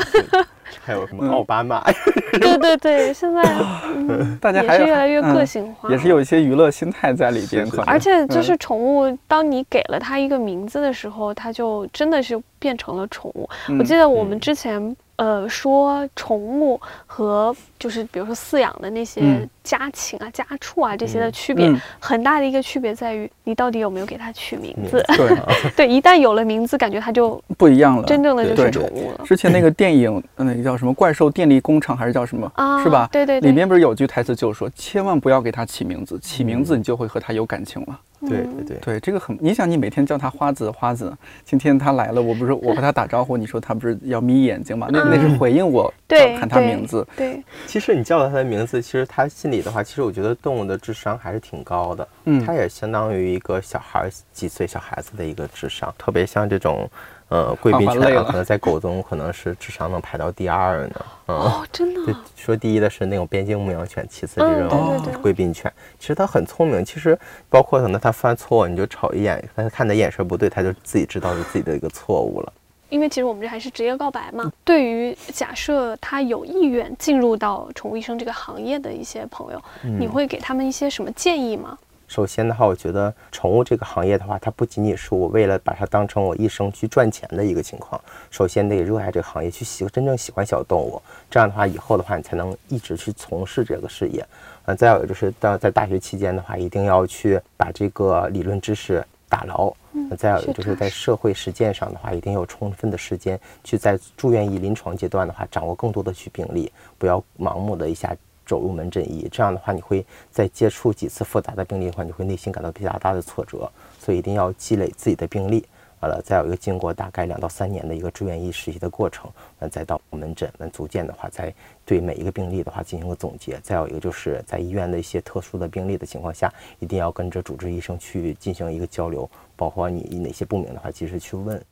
[0.80, 1.82] 还有什么奥巴马？
[2.40, 3.42] 对对对，现在
[4.40, 7.66] 大家也是越来越个性化，也是有一些娱乐心态在里边。
[7.86, 13.48] 而且就是宠物，当你给了它一个名字的时候，它就真的是变成了宠物。
[13.78, 25.00] 我记得我们之前呃，说宠物和就是比如说饲养的那些嗯家禽啊、家畜啊这些的区别，嗯很大的一个区别在于你到底有没有给它取名字。
[25.16, 25.36] 对，
[25.76, 28.02] 对，一旦有了名字，感觉它就 不一样了。
[28.02, 29.20] 真正的就是宠物了。
[29.24, 33.08] 之前那 个电影，呃那个叫什么《怪兽电力工厂》还是叫什么，啊，是吧？
[33.12, 37.96] 对对对，里面不是有句台词就是说，千万不要给它起名字，起名字你就会和它有感情了。
[38.28, 41.12] 对嗯对对，对，这个很，你想，你每天叫它花子花子，
[41.44, 44.88] 今天它来了，我不是我和它打招呼，你说它不是要眯眼睛吗？
[44.90, 47.06] 那那是回应我叫对喊它名字。
[47.16, 56.88] 对，其实你叫了它的名字，其实它心里的话，其实我觉得动物的智商还是挺高的，嗯它也相当于一个小孩儿几岁小孩子的一个智商，特别像这种。
[57.32, 61.06] 呃，贵宾犬可能在狗中可能是智商能排到第二呢。
[61.28, 65.72] 嗯，哦，真的对，说第一的是那种边境牧羊犬，其次这嗯种对对对贵宾犬。
[65.98, 67.18] 其实它很聪明，其实
[67.48, 72.52] 包括可能它犯错，你就瞅一眼，它看的眼神不对，它就自己知道是自己的一个错误了。
[72.90, 74.52] 因为其实我们这还是职业告白嘛。
[74.62, 79.62] 对于假设他有意愿进入到宠物医生这个行业的一些朋友，
[79.98, 81.78] 你会给他们一些什么建议吗？
[82.12, 87.98] 首先的话，我觉得宠物这个行业的话，它不仅仅是我为了把它当成我一生去赚钱的一个情况。
[88.30, 91.00] 首先得热爱这个行业，去喜真正喜欢小动物，
[91.30, 94.22] 这样的话以后的话，你才能一直去从事这个事业。
[94.66, 99.72] 嗯，再有就是到在大学期间的话，一定要去把这个理论知识打牢。
[99.94, 108.14] 嗯再有就是在社会实践上的话，一定有充分的时间去在住院医临床阶段的话，掌握更多的去病例，不要盲目的一下
[108.46, 109.28] 走入门诊医。
[109.30, 115.64] 这样的话，你会在接触几次复杂的病例的话，你会内心感到比较大的挫折，所以一定要积累自己的病例。
[116.00, 119.30] 完了，再有一个经过大概两到三年的一个住院医实习的过程，
[119.60, 123.56] 那再到门诊，那逐渐的话，再对每一个病例的话进行个总结。
[123.62, 131.64] 再有一个就是在医院的一些特殊的病例的情况下，一定要跟着主治医生去进行一个交流，包括你哪些不明的话，及时去问。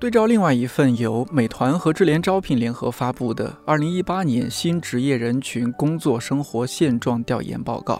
[0.00, 7.94] 对照另外一份由美团和智联招聘联合发布的《二零一八年新职业人群工作生活现状调研报告》，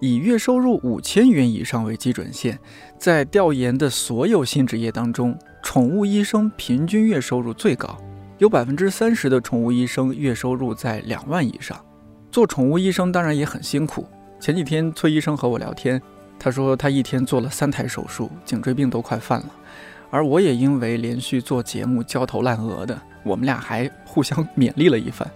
[0.00, 2.58] 以月收入五千元以上为基准线，
[2.98, 7.94] 在调研的所有新职业当中，宠物医生平均月收入最高，
[8.38, 11.78] 有百分之三十的宠物医生月收入在两万以上。
[12.30, 14.06] 做宠物医生当然也很辛苦。
[14.38, 16.00] 前几天崔医生和我聊天，
[16.38, 19.46] 他说他一天做了三台手术，颈椎病都快犯了。
[20.10, 25.30] 而我也因为连续做节目焦头烂额的，我们俩还互相 勉励了一番。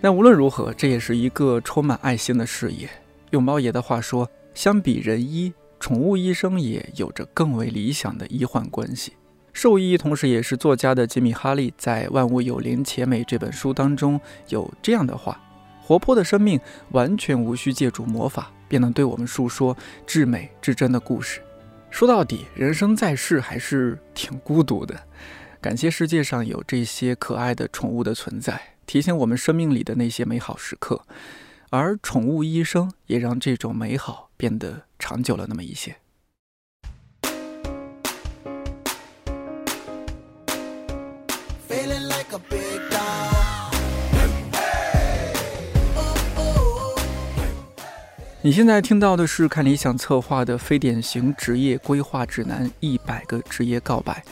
[0.00, 2.88] 但无论如何，这也是一个充满爱心的事业。
[3.30, 9.14] 用猫爷的话说，相比人医，宠物医生也有着更为理想的医患关系。
[9.52, 15.40] 兽医同时也是作家的吉米·哈利在《万物有灵且美》这本书当中有这样的话：
[15.80, 19.76] 活泼的生命完全无需借助魔法，便能对我们述说
[20.06, 21.40] 至美至真的故事。
[21.94, 25.00] 说到底，人生在世还是挺孤独的。
[25.60, 31.06] 感谢世界上有这些可爱的宠物的存在，提醒我们生命里的那些美好时刻。
[31.70, 35.94] 而宠物医生也让这种美好变得长久了那么一些。
[48.44, 54.22] 你现在听到的是看理想策划的非典型职业规划指南——一百个职业告白，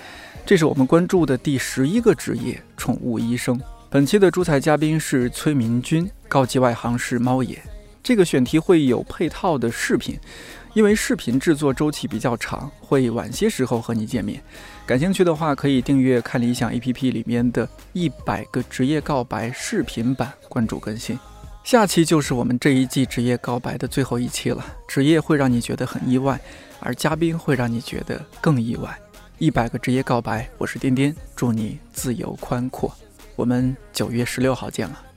[0.45, 3.59] 这是我们关注的第十一个职业——宠物医生。
[3.89, 7.59] 本期的主采嘉宾是崔明军，高级外行是猫爷。
[8.03, 10.19] 这个选题会有配套的视频，
[10.75, 14.43] 因为视频制作周期比较长，会晚些时候和你见面。
[14.85, 21.19] 感兴趣的话，可以订阅看理想 APP 里面的一百个职业告白视频版，关注更新。
[21.65, 24.65] 下期就是我们这一季职业告白的最后一期了。
[24.87, 26.39] 职业会让你觉得很意外，
[26.81, 28.99] 而嘉宾会让你觉得更意外。
[29.39, 32.95] 一百个职业告白，我是颠颠，祝你自由宽阔。
[33.37, 35.12] 我们九月十六号见了。